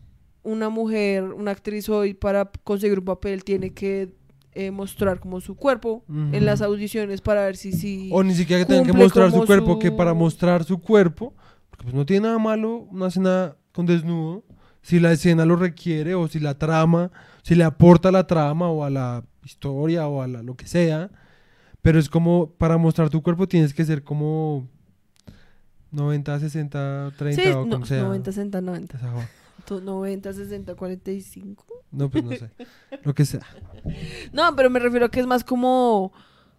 [0.43, 4.13] una mujer, una actriz hoy para conseguir un papel tiene que
[4.53, 8.11] eh, mostrar como su cuerpo en las audiciones para ver si sí.
[8.13, 11.33] O ni siquiera que tengan que mostrar su cuerpo, su- que para mostrar su cuerpo,
[11.71, 14.43] porque pues no tiene nada malo una escena con desnudo,
[14.83, 17.11] si la escena lo requiere o si la trama,
[17.43, 20.67] si le aporta a la trama o a la historia o a la, lo que
[20.67, 21.11] sea,
[21.83, 24.69] pero es como para mostrar tu cuerpo tienes que ser como
[25.93, 28.03] 90, 60, 30 Sí, o no, como sea.
[28.03, 28.97] 90, 60, 90.
[28.97, 29.29] Esa joda.
[29.67, 31.67] To- 90, 60, 45.
[31.93, 32.51] No, pues no sé.
[33.05, 33.41] Lo que sea.
[34.33, 36.13] No, pero me refiero a que es más como,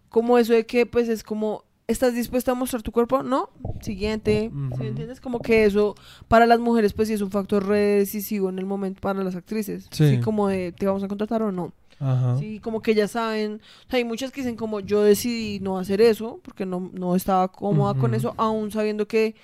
[0.08, 3.22] como eso de que, pues, es como, ¿estás dispuesta a mostrar tu cuerpo?
[3.22, 3.50] No.
[3.80, 4.50] Siguiente.
[4.74, 5.20] ¿Sí me entiendes?
[5.20, 5.94] Como que eso,
[6.28, 9.36] para las mujeres, pues, sí es un factor re decisivo en el momento para las
[9.36, 9.88] actrices.
[9.90, 10.08] Sí.
[10.16, 10.20] Sí.
[10.20, 11.72] como de, ¿te vamos a contratar o no?
[11.98, 12.36] Ajá.
[12.38, 13.60] Sí, como que ya saben.
[13.86, 17.14] O sea, hay muchas que dicen como, yo decidí no hacer eso, porque no, no
[17.14, 19.34] estaba cómoda con eso, aún sabiendo que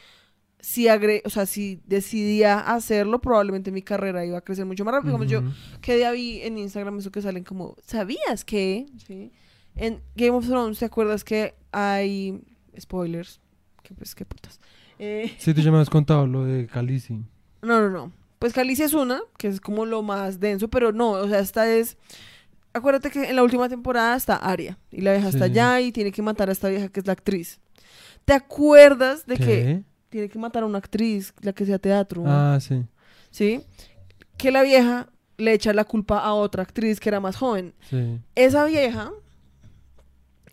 [0.61, 4.93] si agre o sea, si decidía hacerlo, probablemente mi carrera iba a crecer mucho más
[4.93, 5.13] rápido.
[5.17, 5.57] Digamos, yo Ujú.
[5.81, 8.87] que día vi en Instagram eso que salen como, ¿sabías que?
[9.07, 9.31] ¿Sí?
[9.79, 12.41] En Game of Thrones, ¿te acuerdas que hay
[12.79, 13.41] spoilers?
[13.83, 14.61] Que pues, qué putas.
[14.99, 17.15] Eh, Sí, tú ya me has contado lo de Calici.
[17.63, 18.13] no, no, no.
[18.39, 21.69] Pues Calicia es una, que es como lo más denso, pero no, o sea, esta
[21.69, 21.97] es...
[22.73, 25.51] Acuérdate que en la última temporada está Arya, y la vieja está Sí.
[25.51, 27.59] allá y tiene que matar a esta vieja que es la actriz.
[28.25, 32.23] ¿Te acuerdas de que tiene que matar a una actriz, la que sea teatro?
[32.27, 32.85] Ah, sí.
[33.31, 33.65] ¿Sí?
[34.37, 37.75] Que la vieja le echa la culpa a otra actriz que era más joven.
[37.91, 38.21] Sí.
[38.37, 39.11] Esa vieja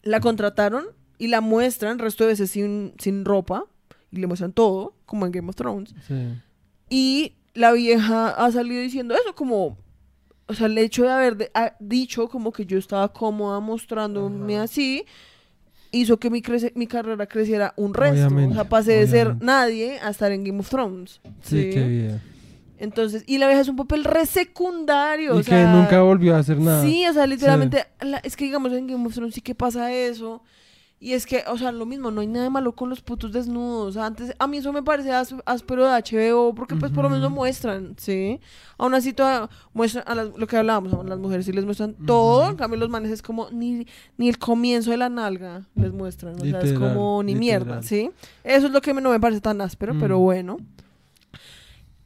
[0.06, 0.86] la contrataron
[1.18, 3.66] y la muestran resto de veces sin, sin ropa
[4.12, 5.94] y le muestran todo, como en Game of Thrones.
[6.08, 6.16] Sí.
[6.90, 9.78] Y la vieja ha salido diciendo eso, como,
[10.48, 14.58] o sea, el hecho de haber de- ha dicho como que yo estaba cómoda mostrándome
[14.60, 15.04] así,
[15.92, 18.28] hizo que mi, crece- mi carrera creciera un resto.
[18.28, 21.22] Obviamente, o sea, pasé de ser nadie a estar en Game of Thrones.
[21.42, 22.22] Sí, qué bien.
[22.78, 25.36] Entonces, y la vieja es un papel re secundario.
[25.36, 26.84] Y o que sea, nunca volvió a hacer nada.
[26.84, 29.92] Sí, o sea, literalmente, la- es que digamos en Game of Thrones sí que pasa
[29.94, 30.42] eso.
[30.98, 33.34] Y es que, o sea, lo mismo, no hay nada de malo con los putos
[33.34, 33.98] desnudos.
[33.98, 37.22] Antes, a mí eso me parece ás- áspero de HBO, porque pues por lo menos
[37.22, 38.40] lo muestran, ¿sí?
[38.78, 41.96] Aún así, toda, muestran a las- lo que hablábamos, a las mujeres sí les muestran
[42.06, 43.86] todo, en cambio los manes es como, ni,
[44.18, 47.66] ni el comienzo de la nalga les muestran, o sea, es como ni mierda.
[47.84, 48.10] ¿sí?
[48.46, 50.58] Eso es lo que me- no me parece tan áspero, pero bueno.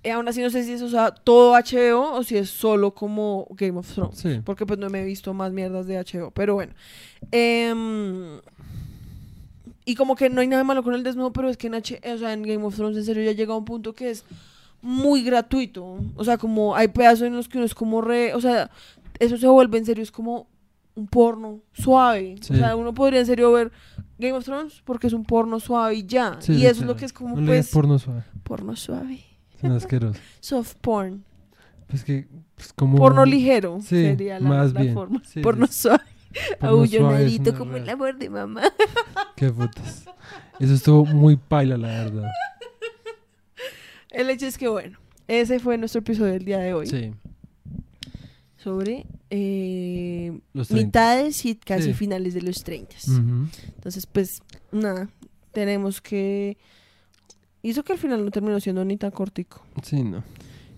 [0.03, 2.93] Eh, aún así no sé si es o sea, todo HBO o si es solo
[2.93, 4.17] como Game of Thrones.
[4.17, 4.41] Sí.
[4.45, 6.31] Porque pues no me he visto más mierdas de HBO.
[6.31, 6.73] Pero bueno.
[7.31, 8.39] Em,
[9.83, 11.99] y como que no hay nada malo con el desnudo, pero es que en, H
[12.13, 14.23] o sea, en Game of Thrones en serio ya llega a un punto que es
[14.81, 15.97] muy gratuito.
[16.15, 18.33] O sea, como hay pedazos en los que uno es como re...
[18.33, 18.71] O sea,
[19.19, 20.47] eso se vuelve en serio, es como
[20.95, 22.35] un porno suave.
[22.41, 22.53] Sí.
[22.53, 23.71] O sea, uno podría en serio ver
[24.17, 26.37] Game of Thrones porque es un porno suave y ya.
[26.39, 28.23] Sí, y eso es lo que es como No pues porno suave.
[28.43, 29.28] porno suave.
[29.59, 30.21] Son asquerosos.
[30.39, 31.23] Soft porn.
[31.87, 32.97] Pues que, pues como...
[32.97, 34.93] Porno ligero Sí, sería la, más la bien.
[34.93, 35.21] forma.
[35.25, 35.73] Sí, porno sí.
[35.81, 36.03] suave.
[36.59, 38.61] Abullonadito como el amor de mamá.
[39.35, 40.05] Qué putas.
[40.59, 42.29] Eso estuvo muy paila, la verdad.
[44.11, 46.87] El hecho es que, bueno, ese fue nuestro episodio del día de hoy.
[46.87, 47.13] Sí.
[48.57, 50.85] Sobre eh, Los 30.
[50.85, 51.93] mitades y casi Sí.
[51.93, 52.95] finales de los 30.
[53.07, 53.47] Ujú.
[53.75, 54.41] Entonces, pues,
[54.71, 55.09] nada,
[55.51, 56.57] tenemos que...
[57.61, 59.61] Hizo que al final no terminó siendo ni tan cortico.
[59.83, 60.23] Sí, no.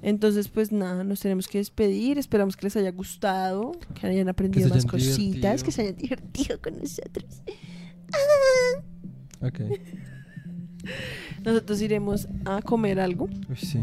[0.01, 2.17] Entonces, pues nada, nos tenemos que despedir.
[2.17, 5.63] Esperamos que les haya gustado, que hayan aprendido más cositas, divertido.
[5.65, 7.43] que se hayan divertido con nosotros.
[9.41, 9.59] Ok.
[11.45, 13.79] Nosotros iremos a comer algo Uy, sí.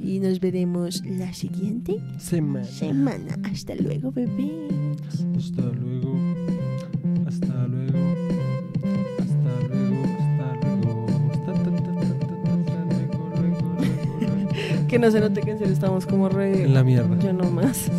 [0.00, 2.64] y nos veremos la siguiente Semana.
[2.64, 3.36] semana.
[3.44, 4.50] Hasta luego, bebés.
[5.36, 6.16] Hasta luego.
[7.26, 8.35] Hasta luego.
[14.88, 16.64] Que no se note que en serio estamos como re...
[16.64, 17.18] En la mierda.
[17.18, 17.76] Yo no más.
[17.76, 17.90] Sí.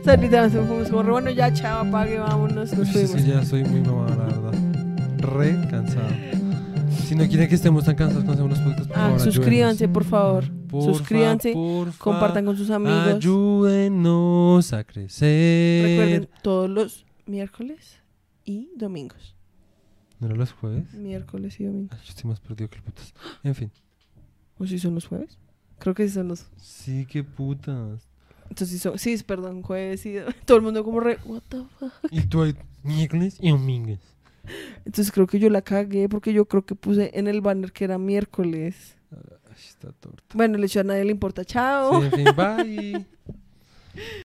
[0.00, 3.20] O sea, literalmente fuimos como re, bueno, ya, chao, apague, vámonos, nos Uy, sí, fuimos.
[3.22, 4.54] sí, ya soy muy mamado, la verdad.
[5.18, 6.08] Re cansado.
[7.04, 10.04] Si no quieren que estemos tan cansados hacemos los podcasts, por Ah, favor, suscríbanse, por
[10.04, 10.44] favor.
[10.44, 10.68] ayúdenos.
[10.70, 13.06] Porfa, suscríbanse, porfa, Compartan con sus amigos.
[13.16, 15.84] Ayúdenos a crecer.
[15.86, 17.98] Recuerden, todos los miércoles
[18.44, 19.36] y domingos.
[20.20, 20.92] ¿No era los jueves?
[20.94, 21.90] Miércoles y domingos.
[21.98, 23.12] Ay, yo estoy más perdido que el putas.
[23.42, 23.70] En fin.
[24.58, 25.38] ¿O si son los jueves?
[25.78, 26.46] Creo que sí son los...
[26.56, 28.08] Sí, qué putas.
[28.48, 28.98] Entonces sí son...
[28.98, 30.16] Sí, perdón, jueves y...
[30.44, 31.18] Todo el mundo como re...
[31.24, 31.92] What the fuck?
[32.10, 34.00] Y tú hay miércoles y domingos.
[34.84, 37.84] Entonces creo que yo la cagué porque yo creo que puse en el banner que
[37.84, 38.96] era miércoles.
[39.10, 40.22] Ay, está torta.
[40.34, 41.44] Bueno, el hecho a nadie le importa.
[41.44, 42.00] Chao.
[42.00, 43.06] Sí, en fin, bye.